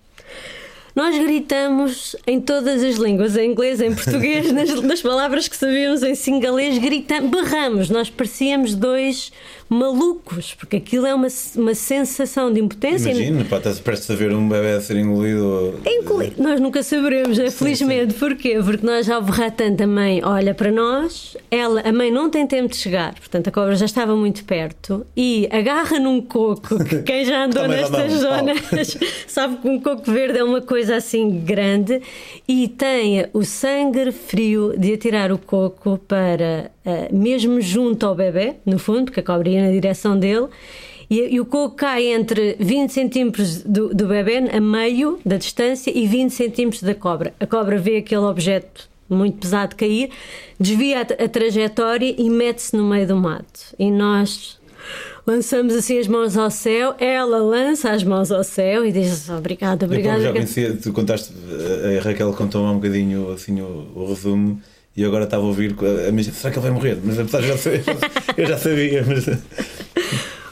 Nós 0.96 1.16
gritamos 1.16 2.16
em 2.26 2.40
todas 2.40 2.82
as 2.82 2.96
línguas, 2.96 3.36
em 3.36 3.52
inglês, 3.52 3.80
em 3.80 3.94
português, 3.94 4.50
nas, 4.52 4.82
nas 4.82 5.00
palavras 5.00 5.46
que 5.46 5.56
sabíamos, 5.56 6.02
em 6.02 6.16
singalês, 6.16 6.76
gritamos, 6.78 7.30
berramos. 7.30 7.88
Nós 7.88 8.10
parecíamos 8.10 8.74
dois 8.74 9.30
malucos, 9.68 10.54
porque 10.54 10.76
aquilo 10.76 11.06
é 11.06 11.14
uma, 11.14 11.28
uma 11.56 11.74
sensação 11.74 12.52
de 12.52 12.60
impotência. 12.60 13.10
Imagina, 13.10 13.44
pá, 13.44 13.58
estás 13.58 13.80
prestes 13.80 14.10
a 14.10 14.14
ver 14.14 14.32
um 14.34 14.48
bebê 14.48 14.72
a 14.72 14.80
ser 14.80 14.96
engolido. 14.96 15.78
É 15.84 15.96
engolido. 15.96 16.42
Nós 16.42 16.60
nunca 16.60 16.82
saberemos, 16.82 17.38
é, 17.38 17.50
felizmente. 17.50 18.12
Sim. 18.12 18.18
Porquê? 18.18 18.60
Porque 18.64 18.84
nós, 18.84 19.06
já 19.06 19.20
tanto, 19.50 19.82
a 19.82 19.86
mãe 19.86 20.22
olha 20.24 20.54
para 20.54 20.70
nós, 20.70 21.36
ela, 21.50 21.80
a 21.80 21.92
mãe 21.92 22.10
não 22.10 22.30
tem 22.30 22.46
tempo 22.46 22.68
de 22.68 22.76
chegar, 22.76 23.14
portanto 23.14 23.48
a 23.48 23.50
cobra 23.50 23.74
já 23.76 23.84
estava 23.86 24.16
muito 24.16 24.44
perto 24.44 25.06
e 25.16 25.48
agarra 25.50 25.98
num 25.98 26.20
coco, 26.20 26.82
que 26.84 27.02
quem 27.02 27.24
já 27.24 27.44
andou 27.44 27.66
nestas 27.68 28.12
zonas 28.12 28.96
sabe 29.26 29.56
que 29.56 29.68
um 29.68 29.80
coco 29.80 30.10
verde 30.10 30.38
é 30.38 30.44
uma 30.44 30.60
coisa 30.60 30.96
assim 30.96 31.40
grande 31.40 32.00
e 32.46 32.68
tem 32.68 33.26
o 33.32 33.44
sangue 33.44 34.12
frio 34.12 34.74
de 34.78 34.94
atirar 34.94 35.32
o 35.32 35.38
coco 35.38 35.98
para, 36.06 36.70
mesmo 37.12 37.60
junto 37.60 38.06
ao 38.06 38.14
bebê, 38.14 38.56
no 38.64 38.78
fundo, 38.78 39.06
porque 39.06 39.20
a 39.20 39.22
cobra 39.22 39.48
ia 39.48 39.66
na 39.66 39.70
direção 39.70 40.18
dele, 40.18 40.46
e, 41.10 41.34
e, 41.34 41.40
o 41.40 41.46
coco 41.46 41.74
cai 41.74 42.06
entre 42.06 42.54
20 42.60 42.92
centímetros 42.92 43.62
do, 43.62 43.94
do 43.94 44.06
bebê, 44.06 44.36
a 44.52 44.60
meio 44.60 45.18
da 45.24 45.38
distância, 45.38 45.90
e 45.90 46.06
20 46.06 46.30
centímetros 46.30 46.82
da 46.82 46.94
cobra. 46.94 47.32
A 47.40 47.46
cobra 47.46 47.78
vê 47.78 47.96
aquele 47.96 48.22
objeto 48.22 48.88
muito 49.08 49.38
pesado 49.38 49.74
cair, 49.74 50.10
desvia 50.60 50.98
a, 50.98 51.24
a 51.24 51.28
trajetória 51.28 52.14
e 52.18 52.28
mete-se 52.28 52.76
no 52.76 52.84
meio 52.86 53.06
do 53.06 53.16
mato. 53.16 53.74
E 53.78 53.90
nós 53.90 54.58
lançamos 55.26 55.74
assim 55.74 55.98
as 55.98 56.06
mãos 56.06 56.36
ao 56.36 56.50
céu, 56.50 56.94
ela 56.98 57.38
lança 57.38 57.90
as 57.90 58.04
mãos 58.04 58.30
ao 58.30 58.44
céu 58.44 58.84
e 58.84 58.92
diz 58.92 59.28
obrigada, 59.30 59.86
obrigada. 59.86 60.18
Eu 60.18 60.24
já 60.24 60.32
conhecia, 60.32 60.76
tu 60.76 60.92
contaste, 60.92 61.32
a 61.98 62.02
Raquel 62.02 62.32
contou 62.32 62.64
um 62.64 62.74
bocadinho 62.74 63.30
assim 63.32 63.60
o, 63.60 63.92
o 63.94 64.06
resumo 64.08 64.60
e 64.98 65.04
agora 65.04 65.22
estava 65.22 65.44
a 65.44 65.46
ouvir 65.46 65.76
a 66.08 66.10
minha 66.10 66.24
será 66.24 66.52
que 66.52 66.58
ele 66.58 66.66
vai 66.66 66.70
morrer? 66.72 66.98
Mas 67.04 67.20
apesar 67.20 67.40
de 67.40 67.46
já 67.46 67.56
saber, 67.56 67.84
eu 68.36 68.46
já 68.46 68.58
sabia, 68.58 69.04
mas... 69.06 69.26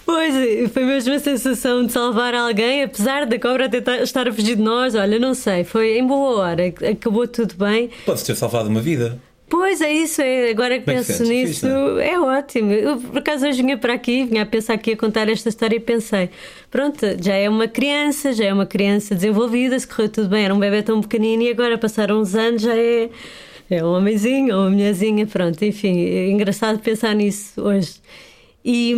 Pois, 0.07 0.71
foi 0.73 0.85
mesmo 0.85 1.15
a 1.15 1.19
sensação 1.19 1.85
de 1.85 1.91
salvar 1.91 2.33
alguém, 2.33 2.85
apesar 2.85 3.27
da 3.27 3.41
cobra 3.41 3.69
tentar, 3.69 3.97
estar 3.97 4.29
a 4.29 4.33
fugir 4.33 4.55
de 4.55 4.63
nós. 4.63 4.95
Olha, 4.95 5.19
não 5.19 5.35
sei, 5.35 5.65
foi 5.65 5.99
em 5.99 6.07
boa 6.07 6.37
hora, 6.39 6.63
acabou 6.93 7.27
tudo 7.27 7.57
bem. 7.57 7.91
Podes 8.05 8.23
ter 8.23 8.37
salvado 8.37 8.69
uma 8.69 8.81
vida. 8.81 9.19
Pois 9.49 9.81
é 9.81 9.93
isso, 9.93 10.23
é, 10.23 10.51
agora 10.51 10.79
que 10.79 10.87
Bem 10.87 10.97
penso 10.97 11.25
que 11.25 11.29
nisso, 11.29 11.67
é? 11.99 12.11
é 12.11 12.21
ótimo. 12.21 12.71
Eu, 12.73 12.99
por 12.99 13.19
acaso 13.19 13.49
hoje 13.49 13.63
vinha 13.63 13.77
para 13.77 13.95
aqui, 13.95 14.25
vinha 14.25 14.43
a 14.43 14.47
pensar 14.47 14.79
que 14.79 14.91
ia 14.91 14.97
contar 14.97 15.29
esta 15.29 15.49
história 15.49 15.75
e 15.75 15.81
pensei, 15.81 16.31
pronto, 16.71 17.05
já 17.21 17.35
é 17.35 17.49
uma 17.49 17.67
criança, 17.67 18.33
já 18.33 18.45
é 18.45 18.53
uma 18.53 18.67
criança 18.67 19.13
desenvolvida, 19.13 19.77
se 19.77 19.89
correu 19.89 20.09
tudo 20.09 20.29
bem, 20.29 20.45
era 20.45 20.55
um 20.55 20.59
bebê 20.59 20.83
tão 20.83 21.01
pequenino 21.01 21.43
e 21.43 21.51
agora 21.51 21.77
passaram 21.77 22.21
uns 22.21 22.37
anos, 22.37 22.63
já 22.63 22.77
é, 22.77 23.09
é 23.69 23.85
um 23.85 23.95
homenzinho 23.95 24.55
ou 24.55 24.63
uma 24.63 24.71
mulherzinha, 24.71 25.27
pronto, 25.27 25.65
enfim, 25.65 25.99
é 25.99 26.31
engraçado 26.31 26.79
pensar 26.79 27.15
nisso 27.15 27.61
hoje. 27.61 27.95
E, 28.65 28.95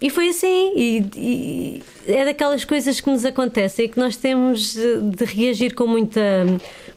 e 0.00 0.10
foi 0.10 0.28
assim, 0.30 0.72
e, 0.76 1.04
e, 1.16 1.82
é 2.06 2.24
daquelas 2.24 2.64
coisas 2.64 3.00
que 3.00 3.08
nos 3.08 3.24
acontecem 3.24 3.84
e 3.84 3.88
que 3.88 3.98
nós 3.98 4.16
temos 4.16 4.74
de 4.74 5.24
reagir 5.24 5.74
com 5.74 5.86
muita 5.86 6.20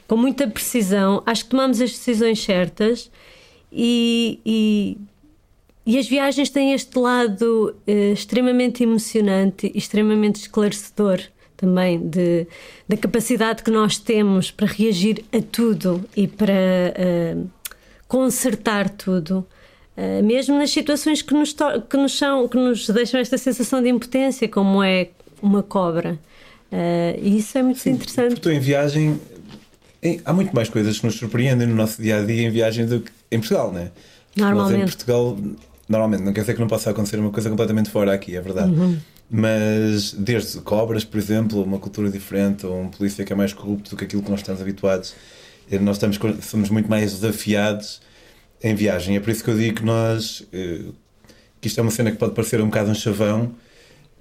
com 0.07 0.17
muita 0.17 0.47
precisão. 0.47 1.21
Acho 1.25 1.43
que 1.43 1.51
tomamos 1.51 1.81
as 1.81 1.91
decisões 1.91 2.41
certas 2.41 3.11
e, 3.71 4.39
e, 4.45 4.97
e 5.85 5.97
as 5.99 6.07
viagens 6.07 6.49
têm 6.49 6.73
este 6.73 6.97
lado 6.97 7.75
eh, 7.85 8.13
extremamente 8.13 8.83
emocionante 8.83 9.71
e 9.73 9.77
extremamente 9.77 10.37
esclarecedor 10.37 11.21
também 11.57 11.99
de, 12.07 12.47
da 12.87 12.95
capacidade 12.95 13.63
que 13.63 13.71
nós 13.71 13.97
temos 13.97 14.51
para 14.51 14.67
reagir 14.67 15.25
a 15.33 15.41
tudo 15.41 16.05
e 16.15 16.27
para 16.27 16.53
uh, 16.53 17.49
consertar 18.07 18.89
tudo. 18.89 19.45
Uh, 19.97 20.23
mesmo 20.23 20.55
nas 20.55 20.69
situações 20.69 21.23
que 21.23 21.33
nos, 21.33 21.55
que 21.89 21.97
nos, 21.97 22.15
são, 22.15 22.47
que 22.47 22.55
nos 22.55 22.87
deixam 22.87 23.19
esta 23.19 23.37
sensação 23.37 23.81
de 23.81 23.89
impotência, 23.89 24.47
como 24.47 24.83
é 24.83 25.09
uma 25.41 25.63
cobra. 25.63 26.19
Uh, 26.71 27.19
e 27.19 27.37
isso 27.37 27.57
é 27.57 27.63
muito 27.63 27.79
Sim, 27.79 27.91
interessante. 27.91 28.33
Estou 28.33 28.51
em 28.51 28.59
viagem, 28.59 29.19
em, 30.03 30.21
há 30.23 30.31
muito 30.31 30.55
mais 30.55 30.69
coisas 30.69 30.99
que 30.99 31.05
nos 31.07 31.15
surpreendem 31.15 31.67
no 31.67 31.75
nosso 31.75 31.99
dia 31.99 32.19
a 32.19 32.23
dia 32.23 32.47
em 32.47 32.51
viagem 32.51 32.85
do 32.85 33.01
que 33.01 33.11
em 33.31 33.39
Portugal, 33.39 33.73
não 33.73 33.79
é? 33.79 33.91
Normalmente. 34.35 34.73
Nós 34.73 34.83
em 34.83 34.85
Portugal, 34.85 35.37
normalmente, 35.89 36.23
não 36.23 36.33
quer 36.33 36.41
dizer 36.41 36.53
que 36.53 36.59
não 36.59 36.67
possa 36.67 36.91
acontecer 36.91 37.17
uma 37.17 37.31
coisa 37.31 37.49
completamente 37.49 37.89
fora 37.89 38.13
aqui, 38.13 38.35
é 38.35 38.41
verdade. 38.41 38.71
Uhum. 38.71 38.97
Mas 39.29 40.13
desde 40.13 40.61
cobras, 40.61 41.03
por 41.03 41.17
exemplo, 41.17 41.61
uma 41.61 41.79
cultura 41.79 42.09
diferente, 42.09 42.65
ou 42.65 42.81
um 42.81 42.89
polícia 42.89 43.25
que 43.25 43.33
é 43.33 43.35
mais 43.35 43.51
corrupto 43.53 43.89
do 43.91 43.97
que 43.97 44.05
aquilo 44.05 44.23
que 44.23 44.31
nós 44.31 44.39
estamos 44.39 44.61
habituados, 44.61 45.13
eh, 45.69 45.79
nós 45.79 45.97
estamos, 45.97 46.17
somos 46.45 46.69
muito 46.69 46.89
mais 46.89 47.13
desafiados 47.13 48.01
em 48.63 48.73
viagem. 48.73 49.17
É 49.17 49.19
por 49.19 49.29
isso 49.29 49.43
que 49.43 49.49
eu 49.49 49.57
digo 49.57 49.77
que 49.77 49.85
nós, 49.85 50.47
eh, 50.53 50.85
que 51.59 51.67
isto 51.67 51.79
é 51.79 51.81
uma 51.81 51.91
cena 51.91 52.11
que 52.11 52.17
pode 52.17 52.33
parecer 52.33 52.61
um 52.61 52.67
bocado 52.67 52.89
um 52.89 52.95
chavão, 52.95 53.53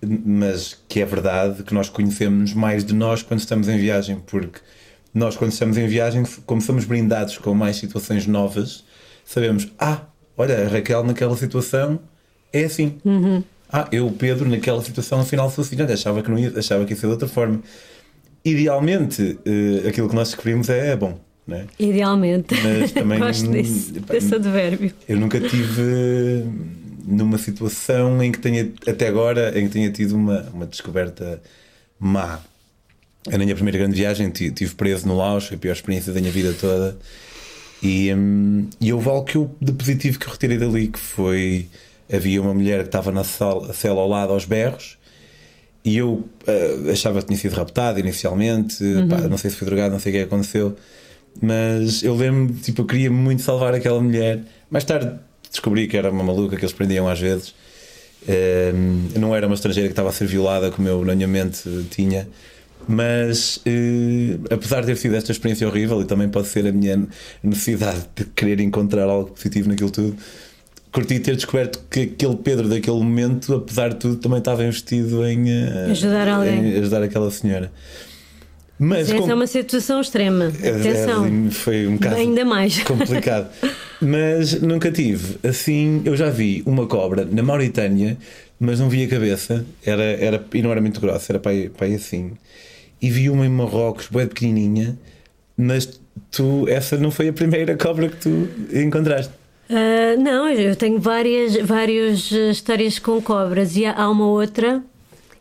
mas 0.03 0.77
que 0.89 1.01
é 1.01 1.05
verdade 1.05 1.63
que 1.63 1.73
nós 1.73 1.89
conhecemos 1.89 2.53
mais 2.53 2.85
de 2.85 2.95
nós 2.95 3.23
quando 3.23 3.41
estamos 3.41 3.69
em 3.69 3.79
viagem, 3.79 4.21
porque 4.27 4.61
nós, 5.15 5.37
quando 5.37 5.53
estamos 5.53 5.79
em 5.79 5.87
viagem, 5.87 6.25
como 6.45 6.61
somos 6.61 6.85
brindados 6.85 7.39
com 7.39 7.55
mais 7.55 7.77
situações 7.77 8.27
novas, 8.27 8.85
sabemos, 9.25 9.69
ah, 9.79 10.03
olha, 10.37 10.67
a 10.67 10.69
Raquel 10.69 11.03
naquela 11.05 11.37
situação 11.37 11.99
é 12.53 12.65
assim. 12.65 12.99
Uhum. 13.05 13.43
Ah, 13.71 13.89
eu, 13.91 14.11
Pedro, 14.11 14.49
naquela 14.49 14.83
situação, 14.83 15.21
afinal 15.21 15.51
sou 15.51 15.63
assim, 15.63 15.81
achava 15.83 16.23
que 16.23 16.31
não 16.31 16.39
ia, 16.39 16.53
achava 16.57 16.85
que 16.85 16.93
ia 16.93 16.97
ser 16.97 17.07
de 17.07 17.13
outra 17.13 17.29
forma. 17.29 17.61
Idealmente, 18.45 19.23
uh, 19.23 19.89
aquilo 19.89 20.09
que 20.09 20.15
nós 20.15 20.29
descobrimos 20.29 20.69
é, 20.69 20.93
é 20.93 20.97
bom. 20.97 21.19
Né? 21.47 21.67
Idealmente. 21.79 22.55
Mas 22.63 22.91
também, 22.93 23.19
Gosto 23.19 23.51
desse, 23.51 23.93
desse 23.93 24.35
advérbio. 24.35 24.93
Eu 25.09 25.17
nunca 25.17 25.41
tive 25.41 26.45
numa 27.07 27.39
situação 27.39 28.23
em 28.23 28.33
que 28.33 28.39
tenha, 28.39 28.73
até 28.87 29.07
agora, 29.07 29.59
em 29.59 29.67
que 29.67 29.73
tenha 29.73 29.91
tido 29.91 30.17
uma, 30.17 30.43
uma 30.53 30.67
descoberta 30.67 31.41
má. 31.99 32.41
A 33.33 33.39
minha 33.39 33.55
primeira 33.55 33.79
grande 33.79 33.97
viagem, 33.97 34.33
estive 34.33 34.75
preso 34.75 35.07
no 35.07 35.17
Laos, 35.17 35.47
foi 35.47 35.57
a 35.57 35.61
pior 35.61 35.73
experiência 35.73 36.13
da 36.13 36.21
minha 36.21 36.33
vida 36.33 36.55
toda. 36.61 36.97
E, 37.83 38.13
hum, 38.15 38.69
e 38.81 38.93
houve 38.93 39.09
algo 39.09 39.25
que 39.25 39.37
eu, 39.37 39.51
de 39.61 39.73
positivo 39.73 40.19
que 40.19 40.27
eu 40.27 40.33
retirei 40.33 40.59
dali, 40.59 40.89
que 40.89 40.99
foi 40.99 41.69
havia 42.13 42.41
uma 42.41 42.55
mulher 42.55 42.81
que 42.83 42.89
estava 42.89 43.11
na 43.11 43.25
cela, 43.25 43.73
cela 43.73 44.01
ao 44.01 44.09
lado 44.09 44.33
aos 44.33 44.45
berros 44.45 44.99
e 45.85 45.99
eu 45.99 46.25
uh, 46.49 46.91
achava 46.91 47.21
que 47.21 47.29
tinha 47.29 47.39
sido 47.39 47.55
raptada 47.55 48.01
inicialmente, 48.01 48.83
uhum. 48.83 49.09
pá, 49.09 49.19
não 49.29 49.39
sei 49.39 49.51
se 49.51 49.57
foi 49.57 49.67
drogado, 49.67 49.93
não 49.93 50.01
sei 50.01 50.13
o 50.13 50.17
que 50.17 50.23
aconteceu, 50.23 50.77
mas 51.41 52.03
eu 52.03 52.15
lembro, 52.17 52.55
tipo, 52.55 52.83
eu 52.83 52.87
queria 52.87 53.11
muito 53.11 53.43
salvar 53.43 53.73
aquela 53.73 54.01
mulher. 54.01 54.41
Mais 54.69 54.85
tarde 54.85 55.13
descobri 55.49 55.87
que 55.87 55.97
era 55.97 56.11
uma 56.11 56.25
maluca 56.25 56.57
que 56.57 56.63
eles 56.63 56.73
prendiam 56.73 57.09
às 57.09 57.21
vezes. 57.21 57.55
Uh, 58.23 59.19
não 59.19 59.35
era 59.35 59.47
uma 59.47 59.55
estrangeira 59.55 59.89
que 59.89 59.93
estava 59.93 60.09
a 60.09 60.13
ser 60.13 60.27
violada 60.27 60.73
como 60.73 60.89
eu 60.89 61.05
na 61.05 61.15
minha 61.15 61.29
mente 61.29 61.63
tinha. 61.91 62.29
Mas 62.89 63.59
uh, 63.59 64.45
apesar 64.51 64.81
de 64.81 64.87
ter 64.87 64.97
sido 64.97 65.15
esta 65.15 65.31
experiência 65.31 65.69
horrível, 65.69 66.01
e 66.01 66.05
também 66.05 66.29
pode 66.29 66.49
ser 66.49 66.67
a 66.67 66.73
minha 66.73 67.07
necessidade 67.43 68.07
de 68.15 68.25
querer 68.25 68.61
encontrar 68.61 69.05
algo 69.05 69.31
positivo 69.31 69.69
naquilo 69.69 69.91
tudo, 69.91 70.17
curti 70.97 71.21
ter 71.21 71.37
descoberto 71.37 71.79
que 71.91 72.01
aquele 72.01 72.37
Pedro 72.37 72.69
daquele 72.71 72.97
momento, 72.97 73.55
apesar 73.55 73.91
de 73.91 73.97
tudo, 73.97 74.17
também 74.17 74.39
estava 74.39 74.65
investido 74.65 75.27
em 75.27 75.45
uh, 75.45 75.91
ajudar 75.91 76.27
alguém, 76.27 76.71
em 76.71 76.79
ajudar 76.79 77.03
aquela 77.03 77.31
senhora. 77.31 77.71
Mas, 78.79 79.11
Essa 79.11 79.19
com... 79.19 79.31
é 79.31 79.35
uma 79.35 79.47
situação 79.47 80.01
extrema. 80.01 80.51
É, 80.63 80.71
Atenção. 80.71 81.27
É, 81.27 81.51
foi 81.51 81.87
um 81.87 81.99
caso 81.99 82.17
ainda 82.17 82.45
mais 82.47 82.79
complicado. 82.85 83.49
mas 84.01 84.59
nunca 84.63 84.91
tive. 84.91 85.37
Assim, 85.47 86.01
eu 86.07 86.17
já 86.17 86.31
vi 86.31 86.63
uma 86.65 86.87
cobra 86.87 87.27
na 87.27 87.43
Mauritânia, 87.43 88.17
mas 88.59 88.81
não 88.81 88.89
vi 88.89 89.05
a 89.05 89.09
cabeça. 89.09 89.67
Era, 89.85 90.03
era, 90.03 90.45
e 90.55 90.63
não 90.63 90.71
era 90.73 90.81
muito 90.81 90.99
grossa, 90.99 91.33
era 91.33 91.39
para 91.39 91.53
aí, 91.53 91.69
para 91.69 91.87
aí 91.87 91.95
assim. 91.95 92.33
E 93.03 93.11
vi 93.11 93.29
uma 93.29 93.45
em 93.45 93.51
Marrocos, 93.51 94.09
bem 94.11 94.27
pequenininha, 94.27 94.99
mas 95.59 96.01
tu, 96.31 96.67
essa 96.69 96.97
não 96.97 97.11
foi 97.11 97.29
a 97.29 97.33
primeira 97.35 97.77
cobra 97.77 98.09
que 98.09 98.17
tu 98.17 98.49
encontraste. 98.73 99.33
Uh, 99.69 100.21
não, 100.21 100.49
eu 100.49 100.77
tenho 100.77 100.99
várias, 100.99 101.57
várias 101.57 102.31
histórias 102.31 102.99
com 102.99 103.21
cobras 103.21 103.77
e 103.77 103.85
há 103.85 104.09
uma 104.09 104.27
outra 104.27 104.83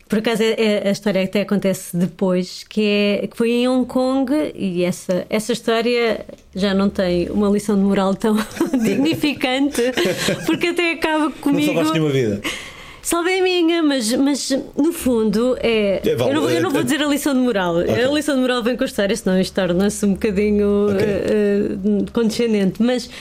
por 0.07 0.19
acaso 0.19 0.43
é, 0.43 0.55
é, 0.57 0.87
a 0.87 0.91
história 0.91 1.23
até 1.23 1.41
acontece 1.41 1.97
depois, 1.97 2.63
que, 2.69 2.81
é, 3.21 3.27
que 3.27 3.35
foi 3.35 3.49
em 3.49 3.67
Hong 3.67 3.87
Kong 3.87 4.31
e 4.53 4.83
essa, 4.83 5.25
essa 5.29 5.51
história 5.51 6.23
já 6.55 6.75
não 6.75 6.89
tem 6.89 7.27
uma 7.29 7.49
lição 7.49 7.75
de 7.75 7.81
moral 7.81 8.13
tão 8.13 8.35
dignificante, 8.83 9.81
porque 10.45 10.67
até 10.67 10.91
acaba 10.91 11.31
comigo. 11.31 11.73
Não 11.73 11.83
salvaste 11.83 11.93
nenhuma 11.93 12.11
vida. 12.11 12.41
Salvei 13.05 13.39
a 13.39 13.43
minha, 13.43 13.83
mas, 13.83 14.11
mas 14.13 14.49
no 14.75 14.91
fundo 14.91 15.55
é. 15.59 16.01
é 16.03 16.13
eu, 16.13 16.17
não, 16.17 16.49
eu, 16.49 16.59
não, 16.59 16.71
vou 16.71 16.81
dizer 16.81 17.03
a 17.03 17.05
lição 17.05 17.35
de 17.35 17.39
moral. 17.39 17.77
Okay. 17.81 18.03
A 18.03 18.07
lição 18.07 18.33
de 18.33 18.41
moral 18.41 18.63
vem 18.63 18.75
com 18.75 18.83
a 18.83 18.87
história, 18.87 19.15
senão 19.15 19.39
isto 19.39 19.53
torna-se 19.53 20.03
um 20.07 20.13
bocadinho 20.13 20.87
okay. 20.89 22.07
uh, 22.07 22.11
condescendente. 22.11 22.81
Mas 22.81 23.05
uh, 23.05 23.11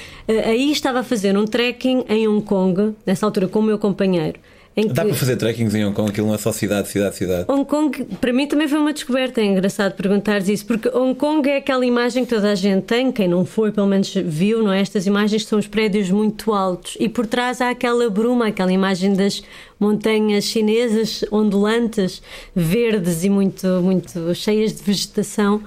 aí 0.46 0.72
estava 0.72 1.00
a 1.00 1.02
fazer 1.02 1.36
um 1.36 1.44
trekking 1.44 2.06
em 2.08 2.26
Hong 2.26 2.42
Kong, 2.46 2.94
nessa 3.04 3.26
altura, 3.26 3.46
com 3.46 3.58
o 3.58 3.62
meu 3.62 3.78
companheiro. 3.78 4.40
Dá 4.76 5.02
que... 5.02 5.08
para 5.08 5.14
fazer 5.14 5.36
trekkings 5.36 5.76
em 5.76 5.84
Hong 5.84 5.94
Kong, 5.94 6.10
aquilo 6.10 6.26
não 6.26 6.34
é 6.34 6.38
só 6.38 6.50
cidade, 6.50 6.88
cidade, 6.88 7.14
cidade. 7.14 7.44
Hong 7.48 7.64
Kong, 7.64 8.04
para 8.20 8.32
mim 8.32 8.48
também 8.48 8.66
foi 8.66 8.78
uma 8.78 8.92
descoberta. 8.92 9.40
É 9.40 9.44
engraçado 9.44 9.92
perguntares 9.94 10.48
isso, 10.48 10.66
porque 10.66 10.88
Hong 10.88 11.14
Kong 11.14 11.48
é 11.48 11.58
aquela 11.58 11.86
imagem 11.86 12.24
que 12.24 12.34
toda 12.34 12.50
a 12.50 12.54
gente 12.56 12.82
tem, 12.82 13.12
quem 13.12 13.28
não 13.28 13.44
foi, 13.44 13.70
pelo 13.70 13.86
menos 13.86 14.12
viu, 14.12 14.64
não 14.64 14.72
é? 14.72 14.80
Estas 14.80 15.06
imagens 15.06 15.46
são 15.46 15.60
os 15.60 15.68
prédios 15.68 16.10
muito 16.10 16.52
altos 16.52 16.96
e 16.98 17.08
por 17.08 17.24
trás 17.24 17.60
há 17.60 17.70
aquela 17.70 18.10
bruma, 18.10 18.48
aquela 18.48 18.72
imagem 18.72 19.12
das 19.12 19.44
montanhas 19.78 20.44
chinesas 20.44 21.24
ondulantes, 21.30 22.20
verdes 22.54 23.22
e 23.22 23.30
muito, 23.30 23.66
muito 23.80 24.34
cheias 24.34 24.72
de 24.72 24.82
vegetação, 24.82 25.62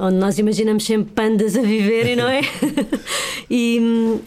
onde 0.00 0.16
nós 0.16 0.36
imaginamos 0.36 0.84
sempre 0.84 1.12
pandas 1.12 1.56
a 1.56 1.62
viverem, 1.62 2.16
não 2.16 2.28
é? 2.28 2.40
e 3.48 4.18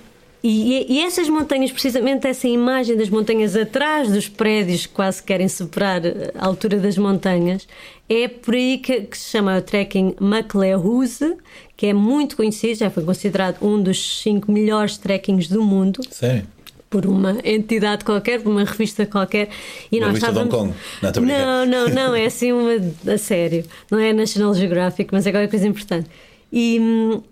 e, 0.43 0.86
e, 0.89 0.99
essas 1.01 1.30
montanhas, 1.30 1.71
precisamente 1.71 2.27
essa 2.27 2.47
imagem 2.47 2.97
das 2.97 3.10
montanhas 3.10 3.56
atrás 3.56 4.12
dos 4.12 4.27
prédios 4.27 4.88
que 4.88 4.93
quase 4.93 5.21
querem 5.21 5.47
superar 5.47 6.01
a 6.36 6.45
altura 6.45 6.77
das 6.80 6.97
montanhas, 6.97 7.67
é 8.10 8.27
por 8.27 8.56
aí 8.56 8.80
que, 8.80 9.01
que 9.01 9.17
se 9.17 9.30
chama 9.30 9.58
o 9.58 9.62
trekking 9.62 10.15
McLehuse, 10.19 11.38
que 11.77 11.86
é 11.86 11.93
muito 11.93 12.36
conhecido, 12.36 12.80
já 12.80 12.89
foi 12.89 13.04
considerado 13.04 13.63
um 13.63 13.82
dos 13.82 14.21
cinco 14.21 14.51
melhores 14.51 14.97
trekkings 14.97 15.47
do 15.47 15.63
mundo. 15.63 16.01
Sério? 16.10 16.47
por 16.91 17.06
uma 17.06 17.38
entidade 17.45 18.04
qualquer, 18.04 18.41
por 18.41 18.51
uma 18.51 18.65
revista 18.65 19.06
qualquer. 19.06 19.47
E 19.89 19.97
uma 19.97 20.08
nós 20.08 20.21
revista 20.21 20.41
estávamos... 20.41 20.54
de 20.54 21.08
Hong 21.08 21.13
Kong. 21.13 21.25
Não, 21.25 21.65
não, 21.65 21.88
não, 21.88 21.95
não, 21.95 22.15
é 22.15 22.25
assim 22.25 22.51
uma 22.51 22.71
a 23.13 23.17
sério. 23.17 23.63
Não 23.89 23.97
é 23.97 24.12
National 24.12 24.54
Geographic, 24.54 25.10
mas 25.13 25.25
é 25.25 25.32
qualquer 25.32 25.49
coisa 25.49 25.65
importante. 25.65 26.10
E, 26.51 26.77
hum, 26.82 27.23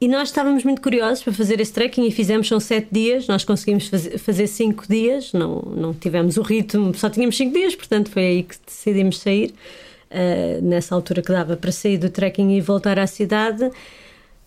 e 0.00 0.08
nós 0.08 0.28
estávamos 0.28 0.64
muito 0.64 0.80
curiosos 0.80 1.22
para 1.22 1.32
fazer 1.32 1.60
esse 1.60 1.72
trekking 1.72 2.06
e 2.06 2.10
fizemos, 2.10 2.48
são 2.48 2.58
sete 2.58 2.88
dias, 2.90 3.26
nós 3.26 3.44
conseguimos 3.44 3.90
fazer, 4.18 4.46
cinco 4.46 4.84
dias, 4.88 5.32
não, 5.34 5.60
não 5.76 5.92
tivemos 5.92 6.38
o 6.38 6.42
ritmo, 6.42 6.94
só 6.94 7.10
tínhamos 7.10 7.36
cinco 7.36 7.52
dias, 7.52 7.74
portanto 7.74 8.10
foi 8.10 8.22
aí 8.22 8.42
que 8.42 8.54
decidimos 8.66 9.18
sair, 9.18 9.52
uh, 10.10 10.64
nessa 10.64 10.94
altura 10.94 11.20
que 11.20 11.30
dava 11.30 11.54
para 11.54 11.70
sair 11.70 11.98
do 11.98 12.08
trekking 12.08 12.50
e 12.52 12.62
voltar 12.62 12.98
à 12.98 13.06
cidade. 13.06 13.70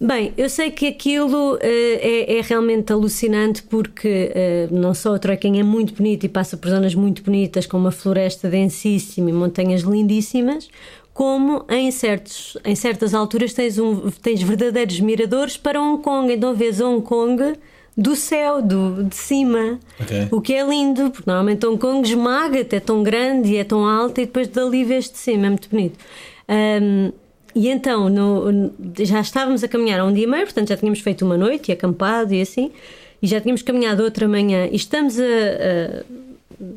Bem, 0.01 0.33
eu 0.35 0.49
sei 0.49 0.71
que 0.71 0.87
aquilo 0.87 1.53
uh, 1.53 1.59
é, 1.61 2.37
é, 2.37 2.41
realmente 2.41 2.91
alucinante 2.91 3.61
porque 3.61 4.31
uh, 4.71 4.75
não 4.75 4.95
só 4.95 5.13
o 5.13 5.19
trekking 5.19 5.59
é 5.59 5.63
muito 5.63 5.93
bonito 5.93 6.25
e 6.25 6.29
passa 6.29 6.57
por 6.57 6.69
zonas 6.69 6.95
muito 6.95 7.23
bonitas, 7.23 7.67
com 7.67 7.77
uma 7.77 7.91
floresta 7.91 8.49
densíssima 8.49 9.29
e 9.29 9.33
montanhas 9.33 9.81
lindíssimas, 9.81 10.67
como 11.13 11.63
em, 11.69 11.91
certos, 11.91 12.57
em 12.65 12.75
certas 12.75 13.13
alturas 13.13 13.53
tens, 13.53 13.77
um, 13.77 14.09
tens 14.09 14.41
verdadeiros 14.41 14.99
miradores 14.99 15.57
para 15.57 15.81
Hong 15.81 16.01
Kong. 16.01 16.33
Então 16.33 16.53
vês 16.53 16.81
Hong 16.81 17.01
Kong 17.03 17.53
do 17.95 18.15
céu, 18.15 18.61
do, 18.61 19.03
de 19.03 19.15
cima. 19.15 19.79
Okay. 20.01 20.27
O 20.31 20.41
que 20.41 20.53
é 20.53 20.67
lindo, 20.67 21.11
porque 21.11 21.29
normalmente 21.29 21.65
Hong 21.65 21.77
Kong 21.77 22.07
esmaga-te, 22.07 22.75
é 22.75 22.79
tão 22.79 23.03
grande 23.03 23.53
e 23.53 23.57
é 23.57 23.63
tão 23.63 23.85
alto, 23.85 24.19
e 24.19 24.25
depois 24.25 24.47
dali 24.47 24.83
vês 24.83 25.09
de 25.09 25.17
cima, 25.17 25.45
é 25.45 25.49
muito 25.49 25.69
bonito. 25.69 25.99
Um, 26.49 27.11
e 27.55 27.69
então 27.69 28.09
no, 28.09 28.73
já 28.99 29.21
estávamos 29.21 29.63
a 29.63 29.67
caminhar 29.67 30.03
um 30.03 30.11
dia 30.11 30.23
e 30.23 30.27
meio, 30.27 30.43
portanto 30.45 30.69
já 30.69 30.77
tínhamos 30.77 31.01
feito 31.01 31.23
uma 31.23 31.37
noite 31.37 31.69
e 31.69 31.71
acampado 31.71 32.33
e 32.33 32.41
assim, 32.41 32.71
e 33.21 33.27
já 33.27 33.39
tínhamos 33.39 33.61
caminhado 33.61 34.01
outra 34.03 34.27
manhã, 34.27 34.67
e 34.71 34.75
estamos 34.75 35.19
a, 35.19 35.23
a 35.23 36.03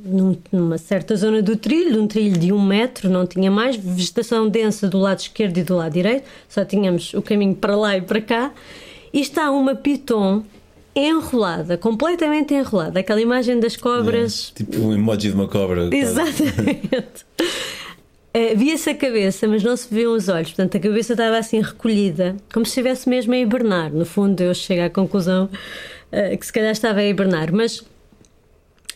num, 0.04 0.36
numa 0.50 0.78
certa 0.78 1.16
zona 1.16 1.42
do 1.42 1.56
trilho, 1.56 2.02
um 2.02 2.06
trilho 2.06 2.38
de 2.38 2.52
um 2.52 2.60
metro, 2.60 3.08
não 3.08 3.26
tinha 3.26 3.50
mais, 3.50 3.76
vegetação 3.76 4.48
densa 4.48 4.88
do 4.88 4.98
lado 4.98 5.20
esquerdo 5.20 5.58
e 5.58 5.62
do 5.62 5.76
lado 5.76 5.92
direito, 5.92 6.24
só 6.48 6.64
tínhamos 6.64 7.14
o 7.14 7.22
caminho 7.22 7.54
para 7.54 7.76
lá 7.76 7.96
e 7.96 8.02
para 8.02 8.20
cá, 8.20 8.52
e 9.12 9.20
está 9.20 9.50
uma 9.50 9.74
piton 9.74 10.42
enrolada, 10.94 11.76
completamente 11.76 12.54
enrolada, 12.54 13.00
aquela 13.00 13.20
imagem 13.20 13.60
das 13.60 13.76
cobras. 13.76 14.52
É, 14.54 14.64
tipo 14.64 14.80
um 14.80 14.94
emoji 14.94 15.28
de 15.28 15.34
uma 15.34 15.46
cobra. 15.46 15.90
Exatamente. 15.94 17.24
uh, 18.34 18.56
Via-se 18.56 18.90
a 18.90 18.94
cabeça, 18.94 19.46
mas 19.46 19.62
não 19.62 19.76
se 19.76 19.92
viam 19.92 20.14
os 20.14 20.28
olhos, 20.28 20.48
portanto 20.48 20.76
a 20.76 20.80
cabeça 20.80 21.12
estava 21.12 21.36
assim 21.36 21.60
recolhida, 21.60 22.36
como 22.52 22.64
se 22.64 22.70
estivesse 22.70 23.08
mesmo 23.08 23.34
a 23.34 23.36
hibernar. 23.36 23.92
No 23.92 24.06
fundo, 24.06 24.40
eu 24.40 24.54
chego 24.54 24.82
à 24.82 24.90
conclusão 24.90 25.50
uh, 26.12 26.38
que 26.38 26.46
se 26.46 26.52
calhar 26.52 26.72
estava 26.72 27.00
a 27.00 27.04
hibernar, 27.04 27.52
mas 27.52 27.84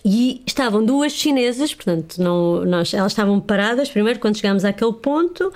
E 0.05 0.43
estavam 0.47 0.85
duas 0.85 1.13
chinesas, 1.13 1.75
portanto, 1.75 2.17
não, 2.19 2.65
nós, 2.65 2.95
elas 2.95 3.13
estavam 3.13 3.39
paradas. 3.39 3.89
Primeiro, 3.91 4.19
quando 4.19 4.37
chegámos 4.37 4.65
àquele 4.65 4.95
ponto, 4.95 5.53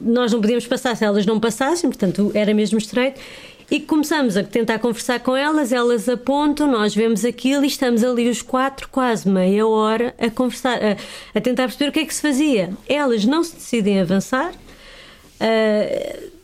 nós 0.00 0.32
não 0.32 0.40
podíamos 0.40 0.66
passar 0.66 0.96
se 0.96 1.04
elas 1.04 1.26
não 1.26 1.40
passassem, 1.40 1.90
portanto, 1.90 2.30
era 2.34 2.54
mesmo 2.54 2.78
estreito. 2.78 3.20
E 3.68 3.80
começamos 3.80 4.36
a 4.36 4.44
tentar 4.44 4.78
conversar 4.78 5.18
com 5.18 5.36
elas, 5.36 5.72
elas 5.72 6.08
apontam, 6.08 6.70
nós 6.70 6.94
vemos 6.94 7.24
aquilo 7.24 7.64
e 7.64 7.66
estamos 7.66 8.04
ali 8.04 8.28
os 8.28 8.40
quatro, 8.40 8.88
quase 8.88 9.28
meia 9.28 9.66
hora, 9.66 10.14
a 10.20 10.30
conversar, 10.30 10.78
a, 10.78 10.96
a 11.36 11.40
tentar 11.40 11.64
perceber 11.64 11.88
o 11.88 11.92
que 11.92 11.98
é 11.98 12.04
que 12.04 12.14
se 12.14 12.22
fazia. 12.22 12.70
Elas 12.88 13.24
não 13.24 13.42
se 13.42 13.56
decidem 13.56 14.00
avançar. 14.00 14.52
Uh, 15.40 16.36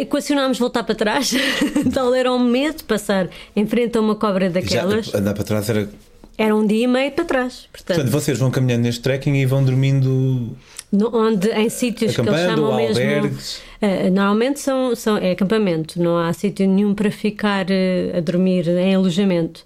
equacionámos 0.00 0.58
voltar 0.58 0.82
para 0.82 0.94
trás, 0.94 1.32
tal 1.94 2.12
era 2.12 2.30
o 2.32 2.38
medo 2.38 2.78
de 2.78 2.84
passar 2.84 3.28
em 3.54 3.66
frente 3.66 3.96
a 3.96 4.00
uma 4.00 4.16
cobra 4.16 4.50
daquelas. 4.50 5.06
Já, 5.06 5.18
andar 5.18 5.34
para 5.34 5.44
trás 5.44 5.70
era 5.70 5.88
era 6.38 6.54
um 6.54 6.66
dia 6.66 6.84
e 6.84 6.86
meio 6.86 7.12
para 7.12 7.24
trás. 7.24 7.68
Portanto, 7.72 7.96
portanto 7.96 8.12
vocês 8.12 8.38
vão 8.38 8.50
caminhando 8.50 8.82
neste 8.82 9.00
trekking 9.00 9.34
e 9.34 9.46
vão 9.46 9.64
dormindo. 9.64 10.56
No, 10.92 11.14
onde, 11.14 11.48
em 11.50 11.68
sítios 11.68 12.14
que 12.14 12.20
eles 12.20 12.40
chamam 12.40 12.76
mesmo. 12.76 13.02
Albergues. 13.02 13.62
Uh, 13.82 14.10
normalmente 14.10 14.60
são, 14.60 14.94
são, 14.94 15.16
é 15.16 15.32
acampamento, 15.32 16.00
não 16.00 16.18
há 16.18 16.32
sítio 16.32 16.66
nenhum 16.68 16.94
para 16.94 17.10
ficar 17.10 17.66
uh, 17.66 18.16
a 18.16 18.20
dormir 18.20 18.68
em 18.68 18.94
alojamento. 18.94 19.64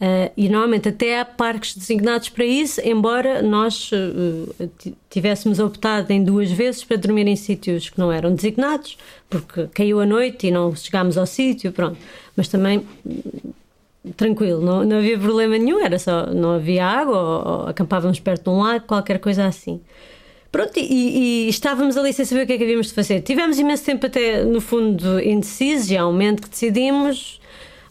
Uh, 0.00 0.32
e 0.34 0.48
normalmente 0.48 0.88
até 0.88 1.20
há 1.20 1.24
parques 1.26 1.76
designados 1.76 2.30
para 2.30 2.44
isso, 2.44 2.80
embora 2.82 3.42
nós 3.42 3.90
tivéssemos 5.10 5.58
optado 5.58 6.10
em 6.10 6.24
duas 6.24 6.50
vezes 6.50 6.82
para 6.84 6.96
dormir 6.96 7.26
em 7.26 7.36
sítios 7.36 7.90
que 7.90 7.98
não 7.98 8.10
eram 8.10 8.34
designados, 8.34 8.96
porque 9.28 9.66
caiu 9.74 10.00
a 10.00 10.06
noite 10.06 10.46
e 10.46 10.50
não 10.50 10.74
chegámos 10.74 11.18
ao 11.18 11.26
sítio, 11.26 11.70
pronto. 11.70 11.98
Mas 12.34 12.48
também 12.48 12.82
tranquilo, 14.16 14.60
não, 14.60 14.84
não 14.84 14.98
havia 14.98 15.18
problema 15.18 15.58
nenhum, 15.58 15.84
era 15.84 15.98
só 15.98 16.26
não 16.26 16.52
havia 16.52 16.84
água 16.84 17.16
ou, 17.16 17.60
ou 17.62 17.68
acampávamos 17.68 18.20
perto 18.20 18.44
de 18.44 18.50
um 18.50 18.60
lago, 18.60 18.86
qualquer 18.86 19.18
coisa 19.18 19.46
assim. 19.46 19.80
Pronto, 20.50 20.76
e, 20.78 21.46
e, 21.46 21.48
estávamos 21.48 21.96
ali 21.96 22.12
sem 22.12 22.24
saber 22.24 22.42
o 22.42 22.46
que 22.46 22.54
é 22.54 22.58
que 22.58 22.64
havíamos 22.64 22.88
de 22.88 22.94
fazer. 22.94 23.20
Tivemos 23.20 23.58
imenso 23.58 23.84
tempo 23.84 24.06
até, 24.06 24.42
no 24.42 24.60
fundo, 24.60 25.20
indecisos 25.20 25.90
e 25.90 25.96
há 25.96 26.04
um 26.06 26.10
momento 26.10 26.42
que 26.42 26.48
decidimos. 26.48 27.40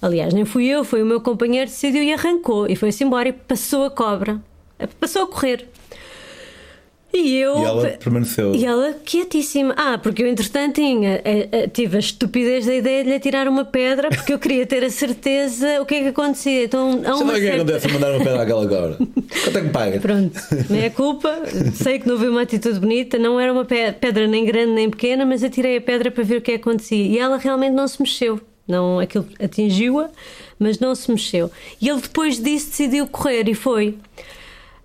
Aliás, 0.01 0.33
nem 0.33 0.43
fui 0.43 0.65
eu, 0.65 0.83
foi 0.83 1.01
o 1.01 1.05
meu 1.05 1.21
companheiro 1.21 1.69
decidiu 1.69 2.03
e 2.03 2.13
arrancou 2.13 2.67
e 2.67 2.75
foi-se 2.75 3.03
embora 3.03 3.29
e 3.29 3.33
passou 3.33 3.85
a 3.85 3.91
cobra. 3.91 4.41
Passou 4.99 5.23
a 5.23 5.27
correr. 5.27 5.69
E 7.11 7.37
eu. 7.37 7.57
E 7.57 7.63
ela 7.63 7.87
permaneceu. 7.89 8.53
E 8.53 8.65
ela 8.65 8.93
quietíssima. 9.03 9.73
Ah, 9.75 9.97
porque 9.97 10.21
eu, 10.21 10.27
entretanto, 10.27 10.75
tinha, 10.75 11.21
tive 11.73 11.97
a 11.97 11.99
estupidez 11.99 12.65
da 12.65 12.75
ideia 12.75 13.03
de 13.03 13.09
lhe 13.09 13.19
tirar 13.19 13.47
uma 13.47 13.65
pedra 13.65 14.09
porque 14.09 14.31
eu 14.31 14.39
queria 14.39 14.65
ter 14.65 14.83
a 14.83 14.89
certeza 14.89 15.81
o 15.81 15.85
que 15.85 15.95
é 15.95 16.01
que 16.01 16.07
acontecia. 16.09 16.63
Então, 16.63 17.01
há 17.03 17.15
uma. 17.15 17.17
Sabe 17.17 17.31
o 17.31 17.33
que 17.33 17.47
é 17.47 17.49
que 17.49 17.55
acontece 17.55 17.87
a 17.87 17.93
mandar 17.93 18.11
uma 18.11 18.23
pedra 18.23 18.43
àquela 18.43 18.61
agora? 18.61 18.97
Quanto 18.97 19.57
é 19.57 19.61
que 19.61 19.69
paga? 19.69 19.99
Pronto, 19.99 20.39
não 20.69 20.77
é 20.77 20.89
culpa. 20.89 21.35
Sei 21.73 21.99
que 21.99 22.07
não 22.07 22.13
houve 22.13 22.27
uma 22.27 22.41
atitude 22.43 22.79
bonita, 22.79 23.17
não 23.17 23.39
era 23.39 23.51
uma 23.51 23.65
pedra 23.65 24.27
nem 24.27 24.45
grande 24.45 24.71
nem 24.73 24.89
pequena, 24.89 25.25
mas 25.25 25.41
eu 25.41 25.49
tirei 25.49 25.77
a 25.77 25.81
pedra 25.81 26.11
para 26.11 26.23
ver 26.23 26.37
o 26.37 26.41
que 26.41 26.51
é 26.51 26.57
que 26.57 26.61
acontecia. 26.61 27.05
E 27.05 27.17
ela 27.17 27.37
realmente 27.37 27.73
não 27.73 27.87
se 27.87 27.99
mexeu. 28.01 28.39
Não, 28.67 28.99
aquilo 28.99 29.25
atingiu-a, 29.43 30.09
mas 30.59 30.77
não 30.77 30.93
se 30.93 31.09
mexeu. 31.09 31.49
E 31.81 31.89
ele 31.89 32.01
depois 32.01 32.39
disso 32.39 32.69
decidiu 32.69 33.07
correr 33.07 33.49
e 33.49 33.55
foi. 33.55 33.97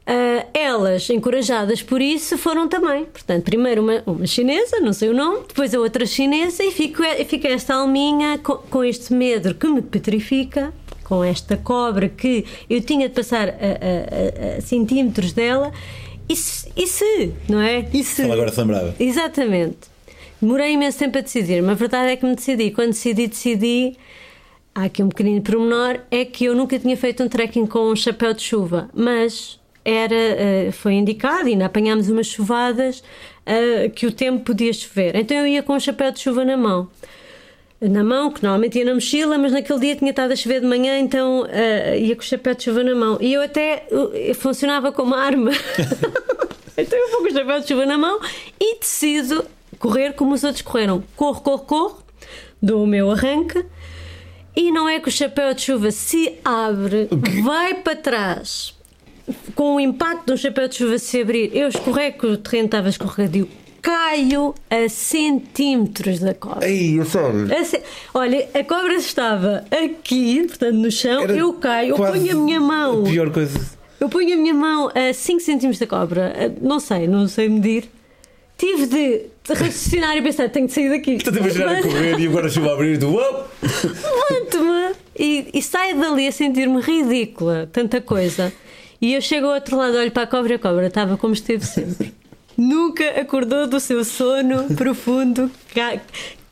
Uh, 0.06 0.46
elas, 0.52 1.08
encorajadas 1.08 1.82
por 1.82 2.02
isso, 2.02 2.36
foram 2.36 2.68
também. 2.68 3.06
Portanto, 3.06 3.42
primeiro 3.42 3.82
uma, 3.82 4.02
uma, 4.06 4.26
chinesa, 4.26 4.78
não 4.78 4.92
sei 4.92 5.08
o 5.08 5.14
nome, 5.14 5.44
depois 5.48 5.74
a 5.74 5.80
outra 5.80 6.04
chinesa, 6.04 6.62
e 6.62 6.70
fico, 6.70 7.02
fica 7.26 7.48
esta 7.48 7.74
alminha 7.74 8.36
com, 8.38 8.56
com, 8.56 8.84
este 8.84 9.14
medo 9.14 9.54
que 9.54 9.66
me 9.66 9.80
petrifica, 9.80 10.74
com 11.04 11.24
esta 11.24 11.56
cobra 11.56 12.06
que 12.06 12.44
eu 12.68 12.82
tinha 12.82 13.08
de 13.08 13.14
passar 13.14 13.48
a, 13.48 13.52
a, 13.52 14.54
a, 14.54 14.58
a 14.58 14.60
centímetros 14.60 15.32
dela. 15.32 15.72
E 16.28 16.36
se, 16.36 16.70
e 16.76 16.86
se, 16.86 17.32
não 17.48 17.60
é? 17.60 17.88
E 17.92 18.04
se? 18.04 18.22
Ela 18.22 18.34
agora 18.34 18.52
se 18.52 18.60
lembrava. 18.60 18.94
Exatamente. 19.00 19.94
Demorei 20.40 20.72
imenso 20.72 20.98
tempo 20.98 21.16
a 21.16 21.22
decidir, 21.22 21.62
mas 21.62 21.72
a 21.72 21.74
verdade 21.74 22.12
é 22.12 22.16
que 22.16 22.26
me 22.26 22.34
decidi. 22.34 22.70
Quando 22.70 22.88
decidi, 22.88 23.26
decidi. 23.26 23.96
Há 24.74 24.84
aqui 24.84 25.02
um 25.02 25.08
pequenino 25.08 25.40
pormenor: 25.40 26.00
é 26.10 26.26
que 26.26 26.44
eu 26.44 26.54
nunca 26.54 26.78
tinha 26.78 26.96
feito 26.96 27.22
um 27.22 27.28
trekking 27.28 27.64
com 27.64 27.90
um 27.90 27.96
chapéu 27.96 28.34
de 28.34 28.42
chuva, 28.42 28.90
mas 28.94 29.58
era, 29.84 30.14
eh, 30.14 30.70
foi 30.72 30.94
indicado, 30.94 31.48
e 31.48 31.52
ainda 31.52 31.66
apanhámos 31.66 32.08
umas 32.08 32.26
chuvadas, 32.26 33.02
eh, 33.44 33.90
que 33.94 34.06
o 34.06 34.12
tempo 34.12 34.44
podia 34.44 34.72
chover. 34.72 35.14
Então 35.16 35.36
eu 35.36 35.46
ia 35.46 35.62
com 35.62 35.74
o 35.74 35.80
chapéu 35.80 36.10
de 36.10 36.20
chuva 36.20 36.44
na 36.44 36.56
mão. 36.56 36.88
Na 37.80 38.02
mão, 38.02 38.30
que 38.30 38.42
normalmente 38.42 38.78
ia 38.78 38.84
na 38.84 38.94
mochila, 38.94 39.36
mas 39.36 39.52
naquele 39.52 39.78
dia 39.80 39.96
tinha 39.96 40.10
estado 40.10 40.32
a 40.32 40.36
chover 40.36 40.60
de 40.60 40.66
manhã, 40.66 40.98
então 40.98 41.42
uh, 41.42 41.98
ia 41.98 42.16
com 42.16 42.22
o 42.22 42.24
chapéu 42.24 42.54
de 42.54 42.62
chuva 42.62 42.82
na 42.82 42.94
mão. 42.94 43.18
E 43.20 43.34
eu 43.34 43.42
até 43.42 43.86
funcionava 44.36 44.90
como 44.90 45.14
arma. 45.14 45.50
então 46.78 46.98
eu 46.98 47.10
vou 47.10 47.20
com 47.20 47.28
o 47.28 47.32
chapéu 47.32 47.60
de 47.60 47.68
chuva 47.68 47.84
na 47.84 47.98
mão 47.98 48.20
e 48.58 48.78
decido 48.78 49.44
correr 49.78 50.14
como 50.14 50.32
os 50.32 50.42
outros 50.44 50.62
correram. 50.62 51.04
Corro, 51.14 51.42
corro, 51.42 51.64
corro, 51.64 52.04
dou 52.62 52.84
o 52.84 52.86
meu 52.86 53.10
arranque. 53.10 53.66
E 54.56 54.70
não 54.70 54.88
é 54.88 55.00
que 55.00 55.08
o 55.08 55.12
chapéu 55.12 55.52
de 55.52 55.62
chuva 55.62 55.90
se 55.90 56.38
abre, 56.44 57.08
vai 57.42 57.74
para 57.74 57.96
trás, 57.96 58.72
com 59.54 59.76
o 59.76 59.80
impacto 59.80 60.26
do 60.32 60.36
chapéu 60.36 60.68
de 60.68 60.76
chuva 60.76 60.98
se 60.98 61.20
abrir, 61.20 61.50
eu 61.54 61.68
escorrego, 61.68 62.26
o 62.26 62.36
terreno 62.36 62.66
estava 62.66 62.88
escorregadio, 62.88 63.48
caio 63.80 64.54
a 64.70 64.88
centímetros 64.88 66.20
da 66.20 66.34
cobra. 66.34 66.68
Ei, 66.68 66.98
eu 66.98 67.04
sério? 67.04 67.46
Olha, 68.14 68.48
a 68.54 68.64
cobra 68.64 68.94
estava 68.94 69.64
aqui, 69.70 70.44
portanto 70.46 70.74
no 70.74 70.90
chão, 70.90 71.22
Era 71.22 71.36
eu 71.36 71.52
caio, 71.54 71.90
eu 71.90 71.96
ponho 71.96 72.32
a 72.32 72.34
minha 72.34 72.60
mão. 72.60 73.02
A 73.02 73.10
pior 73.10 73.30
coisa. 73.30 73.60
Eu 74.00 74.08
ponho 74.08 74.34
a 74.34 74.36
minha 74.36 74.54
mão 74.54 74.90
a 74.94 75.12
5 75.12 75.40
centímetros 75.40 75.78
da 75.78 75.86
cobra, 75.86 76.54
não 76.60 76.80
sei, 76.80 77.06
não 77.06 77.28
sei 77.28 77.48
medir. 77.48 77.88
Tive 78.56 78.86
de 78.86 79.26
raciocinar 79.48 80.16
e 80.16 80.22
pensar, 80.22 80.48
tenho 80.48 80.66
de 80.66 80.72
sair 80.72 80.88
daqui. 80.88 81.12
Estás 81.14 81.36
a 81.36 81.40
imaginar 81.40 81.76
a 81.76 81.82
correr 81.82 82.18
e 82.18 82.26
agora 82.26 82.46
a 82.46 82.50
chuva 82.50 82.70
a 82.70 82.72
abrir 82.74 82.94
e 82.94 82.98
tu, 82.98 83.16
Levanto-me 83.16 84.94
e, 85.18 85.50
e 85.52 85.62
saio 85.62 85.98
dali 85.98 86.26
a 86.26 86.32
sentir-me 86.32 86.80
ridícula, 86.80 87.68
tanta 87.72 88.00
coisa. 88.00 88.52
E 89.00 89.14
eu 89.14 89.20
chego 89.20 89.46
ao 89.46 89.54
outro 89.54 89.76
lado, 89.76 89.96
olho 89.96 90.10
para 90.10 90.22
a 90.22 90.26
cobra 90.26 90.52
e 90.52 90.56
a 90.56 90.58
cobra 90.58 90.86
estava 90.86 91.16
como 91.16 91.34
esteve 91.34 91.64
sempre. 91.64 92.14
Nunca 92.56 93.20
acordou 93.20 93.66
do 93.66 93.80
seu 93.80 94.04
sono 94.04 94.74
profundo, 94.76 95.50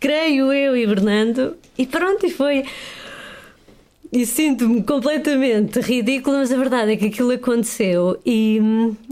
creio 0.01 0.53
eu 0.53 0.77
hibernando, 0.77 1.57
e 1.79 1.87
pronto, 1.87 2.27
e 2.27 2.31
foi. 2.31 2.65
E 4.13 4.27
sinto-me 4.27 4.83
completamente 4.83 5.81
ridícula, 5.81 6.39
mas 6.39 6.53
a 6.53 6.57
verdade 6.59 6.93
é 6.93 6.97
que 6.97 7.07
aquilo 7.07 7.31
aconteceu. 7.31 8.21
E, 8.27 8.61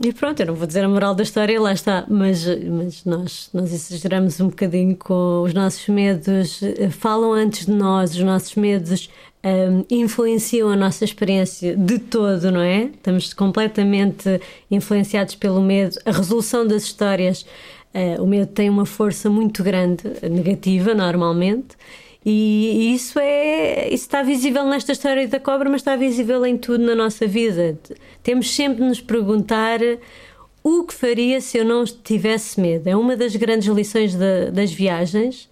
e, 0.05 0.13
pronto, 0.13 0.41
eu 0.41 0.49
não 0.49 0.55
vou 0.55 0.67
dizer 0.67 0.85
a 0.85 0.89
moral 0.91 1.15
da 1.15 1.23
história, 1.23 1.59
lá 1.59 1.73
está, 1.73 2.05
mas, 2.07 2.45
mas 2.69 3.05
nós, 3.07 3.49
nós 3.55 3.73
exageramos 3.73 4.39
um 4.41 4.49
bocadinho 4.49 4.95
com 4.95 5.43
os 5.43 5.55
nossos 5.55 5.89
medos, 5.89 6.61
falam 6.91 7.33
antes 7.33 7.65
de 7.65 7.73
nós, 7.73 8.11
os 8.11 8.23
nossos 8.23 8.55
medos 8.57 9.09
um, 9.43 9.85
influenciam 9.91 10.69
a 10.69 10.77
nossa 10.77 11.05
experiência 11.05 11.77
de 11.77 11.99
todo, 11.99 12.51
não 12.51 12.61
é? 12.61 12.85
Estamos 12.85 13.33
completamente 13.33 14.41
influenciados 14.71 15.35
pelo 15.35 15.63
medo. 15.63 15.99
A 16.05 16.13
resolução 16.13 16.67
das 16.67 16.85
histórias, 16.85 17.47
uh, 17.95 18.23
o 18.23 18.27
medo 18.27 18.47
tem 18.47 18.69
uma 18.69 18.85
força 18.85 19.31
muito 19.31 19.63
grande, 19.63 20.05
negativa, 20.23 20.95
normalmente. 20.95 21.77
E, 22.25 22.93
isso 22.95 23.19
é 23.19 23.89
isso 23.89 24.05
está 24.05 24.23
visível 24.23 24.65
nesta 24.67 24.93
história 24.93 25.27
da 25.27 25.41
cobra, 25.41 25.71
mas 25.71 25.81
está 25.81 25.97
visível 25.97 26.45
em 26.45 26.59
tudo 26.59 26.85
na 26.85 26.95
nossa 26.95 27.27
vida. 27.27 27.79
Temos 28.23 28.55
sempre 28.55 28.83
de 28.83 28.89
nos 28.89 29.01
perguntar 29.01 29.81
o 30.63 30.85
que 30.85 30.93
faria 30.93 31.41
se 31.41 31.57
eu 31.57 31.65
não 31.65 31.83
tivesse 31.85 32.61
medo. 32.61 32.87
É 32.87 32.95
uma 32.95 33.17
das 33.17 33.35
grandes 33.37 33.69
lições 33.69 34.15
de, 34.15 34.51
das 34.51 34.71
viagens 34.71 35.49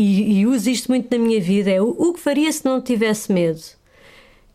e, 0.00 0.38
e 0.38 0.46
uso 0.46 0.70
isto 0.70 0.86
muito 0.86 1.10
na 1.10 1.18
minha 1.20 1.40
vida, 1.40 1.68
é 1.72 1.82
o, 1.82 1.88
o 1.88 2.12
que 2.12 2.20
faria 2.20 2.52
se 2.52 2.64
não 2.64 2.80
tivesse 2.80 3.32
medo? 3.32 3.60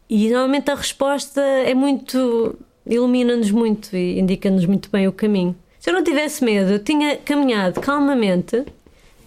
E 0.09 0.29
normalmente 0.29 0.71
a 0.71 0.75
resposta 0.75 1.41
é 1.41 1.73
muito. 1.73 2.57
ilumina-nos 2.87 3.51
muito 3.51 3.93
e 3.93 4.21
indica-nos 4.21 4.65
muito 4.65 4.89
bem 4.89 5.05
o 5.05 5.11
caminho. 5.11 5.53
Se 5.81 5.89
eu 5.89 5.93
não 5.95 6.01
tivesse 6.01 6.45
medo, 6.45 6.71
eu 6.71 6.79
tinha 6.79 7.17
caminhado 7.17 7.81
calmamente 7.81 8.63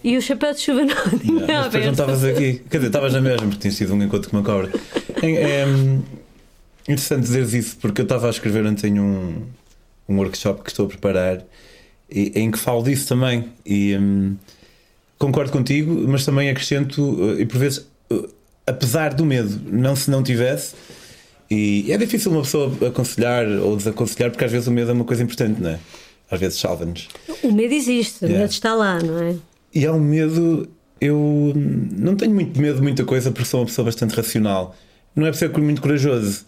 e 0.03 0.17
o 0.17 0.23
chapéu 0.23 0.55
de 0.55 0.61
chuva 0.61 0.85
não 0.89 1.19
tinha 1.19 1.47
não, 1.47 1.71
mas 1.71 1.85
não 1.85 1.91
estavas 1.91 2.25
aqui. 2.25 2.63
Quer 2.71 2.79
dizer, 2.79 2.87
estavas 2.87 3.13
na 3.13 3.21
mesma, 3.21 3.49
porque 3.49 3.61
tinha 3.61 3.73
sido 3.73 3.93
um 3.93 4.03
encontro 4.03 4.31
com 4.31 4.39
uma 4.39 4.43
cobra. 4.43 4.73
É, 5.23 5.31
é 5.31 5.65
interessante 6.89 7.21
dizeres 7.25 7.53
isso, 7.53 7.77
porque 7.77 8.01
eu 8.01 8.05
estava 8.05 8.27
a 8.29 8.31
escrever 8.31 8.65
ontem 8.65 8.99
um, 8.99 9.43
um 10.09 10.17
workshop 10.17 10.63
que 10.63 10.71
estou 10.71 10.87
a 10.87 10.89
preparar 10.89 11.45
e, 12.11 12.33
em 12.35 12.51
que 12.51 12.59
falo 12.59 12.83
disso 12.83 13.07
também. 13.07 13.53
E. 13.67 13.95
Um, 13.97 14.37
concordo 15.19 15.53
contigo, 15.53 15.93
mas 16.09 16.25
também 16.25 16.49
acrescento, 16.51 17.17
eh, 17.39 17.43
e 17.43 17.47
por 17.47 17.59
vezes, 17.59 17.87
eh, 18.11 18.29
apesar 18.67 19.15
do 19.15 19.25
medo, 19.25 19.61
não 19.71 19.97
se 19.97 20.11
não 20.11 20.23
tivesse, 20.23 20.75
e 21.51 21.91
é 21.93 21.97
difícil 21.97 22.33
uma 22.33 22.43
pessoa 22.43 22.73
aconselhar 22.87 23.47
ou 23.47 23.77
desaconselhar, 23.77 24.31
porque 24.31 24.45
às 24.45 24.51
vezes 24.53 24.67
o 24.67 24.73
medo 24.73 24.91
é 24.91 24.95
uma 24.95 25.05
coisa 25.05 25.23
importante, 25.23 25.61
não 25.61 25.71
é? 25.71 25.79
Às 26.31 26.41
vezes 26.41 26.59
salva-nos. 26.59 27.09
O 27.43 27.53
medo 27.53 27.73
existe, 27.73 28.25
o 28.25 28.29
medo 28.29 28.51
está 28.51 28.75
lá, 28.75 29.01
não 29.01 29.23
é? 29.23 29.37
E 29.73 29.87
há 29.87 29.93
um 29.93 30.01
medo, 30.01 30.69
eu 31.01 31.53
não 31.55 32.17
tenho 32.17 32.35
muito 32.35 32.61
medo 32.61 32.77
de 32.77 32.83
muita 32.83 33.05
coisa 33.05 33.31
porque 33.31 33.49
sou 33.49 33.61
uma 33.61 33.67
pessoa 33.67 33.85
bastante 33.85 34.15
racional. 34.15 34.75
Não 35.15 35.25
é 35.25 35.31
por 35.31 35.37
ser 35.37 35.57
muito 35.57 35.81
corajoso, 35.81 36.45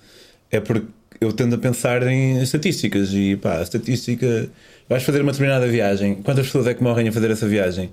é 0.51 0.59
porque 0.59 0.87
eu 1.21 1.33
tendo 1.33 1.55
a 1.55 1.59
pensar 1.59 2.07
em 2.07 2.41
estatísticas 2.43 3.11
e 3.13 3.37
pá, 3.37 3.59
a 3.59 3.63
estatística. 3.63 4.49
Vais 4.89 5.03
fazer 5.03 5.21
uma 5.21 5.33
determinada 5.33 5.67
viagem. 5.69 6.17
Quantas 6.17 6.47
pessoas 6.47 6.67
é 6.67 6.75
que 6.75 6.83
morrem 6.83 7.09
a 7.09 7.13
fazer 7.13 7.31
essa 7.31 7.47
viagem? 7.47 7.91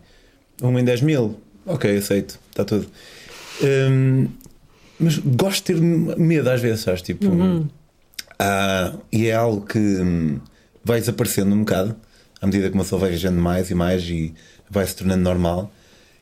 Uma 0.61 0.79
em 0.79 0.83
10 0.83 1.01
mil? 1.01 1.39
Ok, 1.65 1.97
aceito, 1.97 2.39
está 2.49 2.63
tudo. 2.63 2.87
Hum, 3.63 4.27
mas 4.99 5.17
gosto 5.17 5.73
de 5.73 5.79
ter 5.79 6.17
medo 6.17 6.49
às 6.49 6.61
vezes, 6.61 6.81
sabes? 6.81 7.01
Tipo, 7.01 7.27
Uhum. 7.27 7.67
ah, 8.39 8.93
e 9.11 9.27
é 9.27 9.33
algo 9.33 9.65
que 9.65 9.77
hum, 9.79 10.39
vai 10.83 10.99
desaparecendo 10.99 11.53
um 11.55 11.59
bocado 11.59 11.95
à 12.41 12.45
medida 12.45 12.69
que 12.69 12.75
uma 12.75 12.83
pessoa 12.83 12.99
vai 13.01 13.09
viajando 13.09 13.39
mais 13.41 13.69
e 13.71 13.75
mais 13.75 14.03
e 14.03 14.33
vai 14.69 14.85
se 14.85 14.95
tornando 14.95 15.23
normal. 15.23 15.71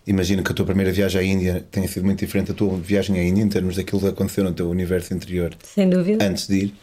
Imagino 0.06 0.44
que 0.44 0.52
a 0.52 0.56
tua 0.56 0.66
primeira 0.66 0.92
viagem 0.92 1.22
à 1.22 1.24
Índia 1.24 1.66
tenha 1.72 1.88
sido 1.88 2.06
muito 2.06 2.20
diferente 2.20 2.48
da 2.48 2.54
tua 2.54 2.78
viagem 2.78 3.18
à 3.20 3.24
Índia 3.24 3.42
em 3.42 3.48
termos 3.50 3.76
daquilo 3.78 4.02
que 4.02 4.08
aconteceu 4.08 4.44
no 4.44 4.52
teu 4.54 4.70
universo 4.70 5.14
interior 5.14 5.56
Sem 5.64 5.90
dúvida. 5.90 6.24
antes 6.26 6.48
de 6.48 6.56
ir. 6.66 6.74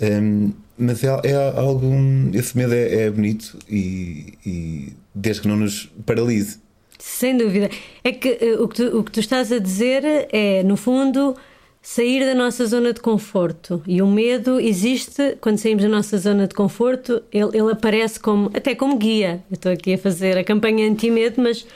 Hum, 0.00 0.52
mas 0.78 1.02
é, 1.02 1.08
é 1.24 1.34
algo. 1.58 1.90
Esse 2.32 2.56
medo 2.56 2.72
é, 2.72 3.02
é 3.06 3.10
bonito 3.10 3.58
e, 3.68 4.34
e 4.46 4.92
desde 5.14 5.42
que 5.42 5.48
não 5.48 5.56
nos 5.56 5.90
paralise. 6.06 6.58
Sem 6.98 7.36
dúvida. 7.36 7.70
É 8.02 8.12
que 8.12 8.38
eh, 8.40 8.56
o, 8.58 8.68
que 8.68 8.76
tu, 8.76 8.98
o 8.98 9.04
que 9.04 9.12
tu 9.12 9.20
estás 9.20 9.52
a 9.52 9.58
dizer 9.58 10.02
é, 10.32 10.62
no 10.64 10.76
fundo, 10.76 11.36
sair 11.80 12.24
da 12.24 12.34
nossa 12.34 12.66
zona 12.66 12.92
de 12.92 13.00
conforto. 13.00 13.82
E 13.86 14.02
o 14.02 14.06
medo 14.06 14.58
existe 14.58 15.36
quando 15.40 15.58
saímos 15.58 15.84
da 15.84 15.88
nossa 15.88 16.18
zona 16.18 16.46
de 16.48 16.54
conforto, 16.54 17.22
ele, 17.32 17.56
ele 17.56 17.70
aparece 17.72 18.18
como 18.18 18.50
até 18.52 18.74
como 18.74 18.96
guia. 18.96 19.42
Eu 19.50 19.54
estou 19.54 19.72
aqui 19.72 19.94
a 19.94 19.98
fazer 19.98 20.36
a 20.36 20.44
campanha 20.44 20.88
anti-medo, 20.90 21.40
mas 21.40 21.66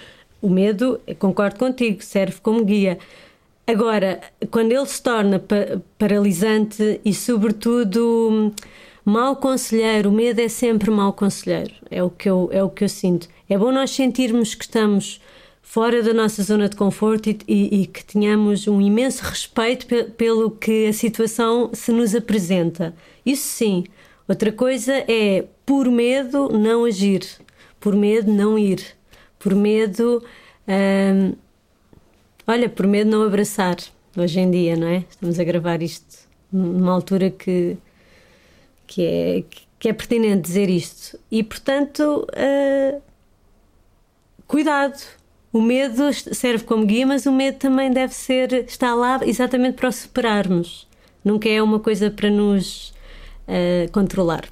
o 0.41 0.51
medo, 0.51 1.01
concordo 1.19 1.57
contigo, 1.59 2.03
serve 2.03 2.39
como 2.43 2.65
guia. 2.65 2.99
Agora, 3.65 4.21
quando 4.51 4.73
ele 4.73 4.87
se 4.87 5.01
torna 5.01 5.39
pa- 5.39 5.81
paralisante 5.97 7.01
e, 7.05 7.15
sobretudo, 7.15 8.53
mau 9.05 9.37
conselheiro, 9.37 10.11
o 10.11 10.13
medo 10.13 10.41
é 10.41 10.49
sempre 10.49 10.91
mau 10.91 11.13
conselheiro, 11.13 11.75
é 11.91 12.03
o, 12.03 12.11
que 12.11 12.29
eu, 12.29 12.49
é 12.53 12.63
o 12.63 12.71
que 12.71 12.85
eu 12.85 12.89
sinto. 12.89 13.29
É 13.49 13.57
bom 13.59 13.73
nós 13.73 13.91
sentirmos 13.91 14.55
que 14.55 14.65
estamos 14.65 15.21
fora 15.63 16.03
da 16.03 16.13
nossa 16.13 16.43
zona 16.43 16.69
de 16.69 16.77
conforto 16.77 17.31
e, 17.31 17.39
e- 17.49 17.83
e 17.83 17.87
que 17.87 18.05
tenhamos 18.05 18.67
um 18.69 18.81
imenso 18.81 19.23
respeito 19.25 19.87
pe- 19.87 20.05
pelo 20.05 20.51
que 20.51 20.87
a 20.87 20.93
situação 20.93 21.71
se 21.73 21.91
nos 21.93 22.15
apresenta. 22.15 22.95
Isso 23.25 23.47
sim. 23.49 23.85
Outra 24.29 24.53
coisa 24.53 24.93
é, 25.09 25.45
por 25.67 25.87
medo, 25.91 26.49
não 26.57 26.85
agir, 26.85 27.27
por 27.81 27.95
medo, 27.97 28.33
não 28.33 28.59
ir, 28.59 28.83
por 29.39 29.55
medo. 29.55 30.23
hum, 30.69 31.35
Olha, 32.47 32.69
por 32.69 32.87
medo 32.87 33.09
não 33.11 33.23
abraçar, 33.23 33.77
hoje 34.17 34.41
em 34.41 34.51
dia, 34.51 34.77
não 34.77 34.87
é? 34.89 35.05
Estamos 35.09 35.39
a 35.39 35.45
gravar 35.45 35.81
isto 35.81 36.29
numa 36.53 36.93
altura 36.93 37.31
que, 37.31 37.77
que, 38.95 39.03
é, 39.05 39.45
que 39.79 39.89
é 39.89 39.93
pertinente 39.93 40.43
dizer 40.43 40.69
isto. 40.69 41.19
E, 41.31 41.43
portanto, 41.43 42.27
ah, 42.35 42.99
cuidado. 44.47 45.01
O 45.53 45.61
medo 45.61 46.11
serve 46.15 46.65
como 46.65 46.87
guia, 46.87 47.07
mas 47.07 47.27
o 47.27 47.33
medo 47.33 47.59
também 47.59 47.91
deve 47.91 48.15
ser, 48.15 48.53
está 48.67 48.95
lá 48.95 49.21
exatamente 49.23 49.75
para 49.77 49.89
o 49.89 49.93
superarmos. 49.93 50.89
Nunca 51.25 51.47
é 51.49 51.63
uma 51.63 51.79
coisa 51.79 52.11
para 52.11 52.31
nos 52.31 52.93
ah, 53.47 53.89
controlar. 53.93 54.45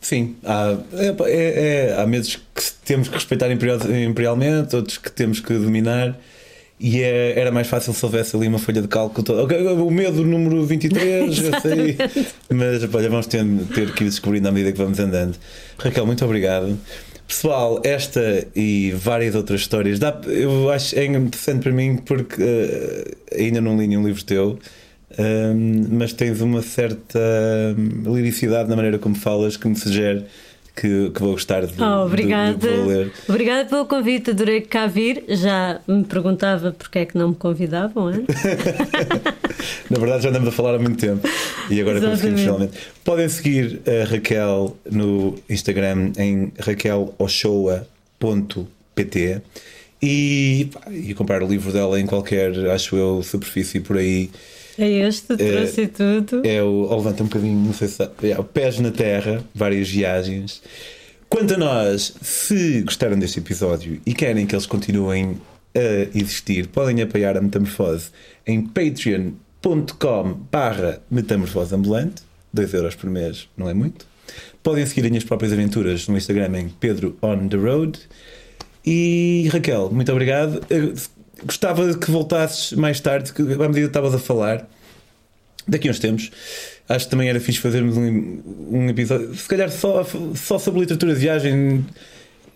Sim, 0.00 0.36
há, 0.44 0.76
é, 0.92 1.06
é- 1.30 1.88
é- 1.88 2.00
há 2.00 2.06
medos 2.06 2.36
que 2.36 2.62
temos 2.84 3.08
que 3.08 3.14
respeitar 3.14 3.50
imperial- 3.50 3.80
imperialmente, 4.08 4.76
outros 4.76 4.98
que 4.98 5.10
temos 5.10 5.40
que 5.40 5.54
dominar. 5.54 6.16
E 6.78 7.00
é- 7.02 7.38
era 7.38 7.52
mais 7.52 7.66
fácil 7.68 7.92
se 7.94 8.04
houvesse 8.04 8.34
ali 8.36 8.48
uma 8.48 8.58
folha 8.58 8.82
de 8.82 8.88
cálculo. 8.88 9.44
o 9.86 9.90
medo 9.90 10.24
número 10.24 10.64
23, 10.66 11.38
eu 11.44 11.60
sei. 11.62 11.96
Mas 12.52 12.82
olha, 12.94 13.08
vamos 13.08 13.26
ter, 13.26 13.44
ter 13.74 13.92
que 13.92 14.04
ir 14.04 14.08
descobrindo 14.08 14.48
à 14.48 14.52
medida 14.52 14.72
que 14.72 14.78
vamos 14.78 14.98
andando. 14.98 15.36
Raquel, 15.78 16.04
muito 16.04 16.24
obrigado. 16.24 16.78
Pessoal, 17.26 17.80
esta 17.84 18.46
e 18.54 18.92
várias 18.92 19.34
outras 19.34 19.60
histórias, 19.62 19.98
dá, 19.98 20.20
eu 20.26 20.70
acho 20.70 20.98
é 20.98 21.06
interessante 21.06 21.62
para 21.62 21.72
mim 21.72 21.96
porque 21.96 22.42
eh, 22.42 23.14
ainda 23.38 23.62
não 23.62 23.78
li 23.78 23.86
nenhum 23.86 24.04
livro 24.06 24.22
teu. 24.24 24.58
Hum, 25.18 25.86
mas 25.92 26.12
tens 26.12 26.40
uma 26.40 26.60
certa 26.60 27.18
hum, 27.78 28.14
liricidade 28.14 28.68
na 28.68 28.74
maneira 28.76 28.98
como 28.98 29.14
falas 29.14 29.56
que 29.56 29.66
me 29.68 29.76
sugere 29.76 30.24
que, 30.76 31.10
que 31.10 31.20
vou 31.20 31.32
gostar 31.32 31.66
de, 31.66 31.72
Oh, 31.74 31.76
de- 31.76 31.82
obrigada. 32.06 32.56
de, 32.56 32.68
vou 32.76 32.86
ler. 32.86 33.12
Obrigada 33.28 33.64
pelo 33.68 33.86
convite, 33.86 34.30
adorei 34.30 34.60
cá 34.60 34.86
vir. 34.86 35.24
Já 35.28 35.80
me 35.86 36.04
perguntava 36.04 36.72
porque 36.72 36.98
é 37.00 37.06
que 37.06 37.16
não 37.16 37.30
me 37.30 37.34
convidavam, 37.34 38.12
hein? 38.12 38.24
Na 39.88 39.98
verdade, 39.98 40.24
já 40.24 40.28
andamos 40.30 40.48
a 40.48 40.52
falar 40.52 40.74
há 40.74 40.78
muito 40.78 40.98
tempo 40.98 41.26
e 41.70 41.80
agora 41.80 42.00
conseguimos 42.00 42.40
Exatamente. 42.40 42.42
finalmente. 42.42 42.78
Podem 43.04 43.28
seguir 43.28 43.80
a 43.86 44.04
Raquel 44.10 44.76
no 44.90 45.36
Instagram 45.48 46.10
em 46.18 46.52
raqueloshoa.pt 46.58 49.42
e, 50.02 50.68
e 50.90 51.14
comprar 51.14 51.42
o 51.42 51.48
livro 51.48 51.72
dela 51.72 51.98
em 52.00 52.06
qualquer, 52.06 52.52
acho 52.70 52.96
eu, 52.96 53.22
superfície 53.22 53.80
por 53.80 53.96
aí. 53.96 54.30
É 54.78 54.88
este, 54.88 55.36
trouxe 55.36 55.86
tudo. 55.88 56.42
É 56.44 56.62
o. 56.62 56.88
ou 56.88 56.96
levanta 56.96 57.22
um 57.22 57.26
bocadinho, 57.26 57.58
não 57.58 57.72
sei 57.72 57.88
se. 57.88 58.02
É, 58.02 58.38
o 58.38 58.44
Pés 58.44 58.78
na 58.78 58.90
Terra, 58.90 59.44
várias 59.54 59.88
viagens. 59.88 60.62
Quanto 61.28 61.54
a 61.54 61.56
nós, 61.56 62.14
se 62.22 62.82
gostaram 62.82 63.18
deste 63.18 63.40
episódio 63.40 64.00
e 64.06 64.14
querem 64.14 64.46
que 64.46 64.54
eles 64.54 64.66
continuem 64.66 65.40
a 65.74 66.16
existir, 66.16 66.68
podem 66.68 67.02
apoiar 67.02 67.36
a 67.36 67.40
Metamorfose 67.40 68.10
em 68.46 68.62
patreon.com 68.62 70.34
barra 70.50 71.02
metamorfose 71.10 71.74
ambulante. 71.74 72.22
2 72.52 72.74
euros 72.74 72.94
por 72.94 73.10
mês 73.10 73.48
não 73.56 73.68
é 73.68 73.74
muito. 73.74 74.06
Podem 74.62 74.86
seguir 74.86 75.02
as 75.02 75.10
minhas 75.10 75.24
próprias 75.24 75.52
aventuras 75.52 76.06
no 76.06 76.16
Instagram 76.16 76.56
em 76.56 76.68
Pedro 76.68 77.16
on 77.20 77.48
the 77.48 77.56
Road. 77.56 77.98
E 78.86 79.48
Raquel, 79.52 79.90
muito 79.90 80.12
obrigado. 80.12 80.60
Gostava 81.44 81.94
que 81.96 82.10
voltasses 82.10 82.72
mais 82.72 83.00
tarde, 83.00 83.32
que 83.32 83.42
à 83.42 83.44
medida 83.44 83.72
que 83.72 83.80
estavas 83.86 84.14
a 84.14 84.18
falar, 84.18 84.68
daqui 85.66 85.88
a 85.88 85.90
uns 85.90 85.98
tempos. 85.98 86.30
Acho 86.88 87.06
que 87.06 87.10
também 87.10 87.28
era 87.28 87.40
fixe 87.40 87.60
fazermos 87.60 87.96
um, 87.96 88.42
um 88.70 88.88
episódio, 88.88 89.34
se 89.34 89.48
calhar 89.48 89.70
só, 89.70 90.06
só 90.34 90.58
sobre 90.58 90.80
literatura 90.80 91.14
de 91.14 91.20
viagem. 91.20 91.84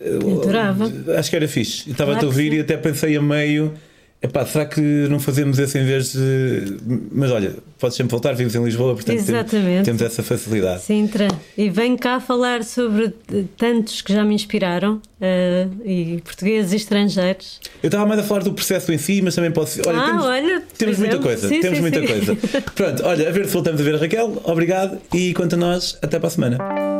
Adorava. 0.01 0.91
Acho 1.17 1.29
que 1.29 1.35
era 1.35 1.47
fixe. 1.47 1.89
Estava 1.89 2.11
Claro 2.11 2.17
a 2.17 2.19
que 2.19 2.25
ouvir 2.25 2.53
e 2.53 2.59
até 2.59 2.77
pensei 2.77 3.17
a 3.17 3.21
meio. 3.21 3.73
Epá, 4.21 4.45
será 4.45 4.65
que 4.65 4.81
não 5.09 5.17
fazemos 5.17 5.57
esse 5.59 5.79
em 5.79 5.85
vez 5.85 6.11
de. 6.11 6.77
Mas 7.09 7.31
olha, 7.31 7.55
podes 7.79 7.95
sempre 7.95 8.11
voltar, 8.11 8.33
vives 8.33 8.53
em 8.53 8.61
Lisboa, 8.61 8.93
portanto 8.93 9.17
Exatamente. 9.17 9.85
temos 9.85 10.01
essa 10.01 10.21
facilidade. 10.21 10.81
Sintra. 10.81 11.29
E 11.57 11.69
venho 11.69 11.97
cá 11.97 12.19
falar 12.19 12.65
sobre 12.65 13.13
tantos 13.57 14.01
que 14.01 14.11
já 14.11 14.25
me 14.25 14.35
inspiraram, 14.35 15.01
eh, 15.21 15.67
e 15.85 16.21
portugueses 16.21 16.73
e 16.73 16.75
estrangeiros. 16.75 17.61
Eu 17.81 17.87
estava 17.87 18.05
mais 18.05 18.19
a 18.19 18.23
falar 18.23 18.43
do 18.43 18.51
processo 18.51 18.91
em 18.91 18.97
si, 18.97 19.21
mas 19.21 19.35
também 19.35 19.51
posso. 19.51 19.79
Olha, 19.87 19.99
ah, 19.99 20.05
temos, 20.07 20.25
olha, 20.25 20.63
temos 20.77 20.97
muita 20.97 21.13
exemplo. 21.13 21.27
coisa. 21.29 21.47
Sim, 21.47 21.61
temos 21.61 21.77
sim, 21.77 21.81
muita 21.81 21.99
sim. 22.01 22.07
coisa. 22.07 22.35
Pronto, 22.75 23.03
olha, 23.05 23.29
a 23.29 23.31
ver 23.31 23.45
se 23.45 23.53
voltamos 23.53 23.79
a 23.79 23.83
ver 23.85 23.95
a 23.95 23.99
Raquel. 23.99 24.41
Obrigado 24.43 24.99
e 25.13 25.33
quanto 25.33 25.53
a 25.53 25.57
nós, 25.57 25.97
até 26.01 26.19
para 26.19 26.27
a 26.27 26.31
semana. 26.31 26.98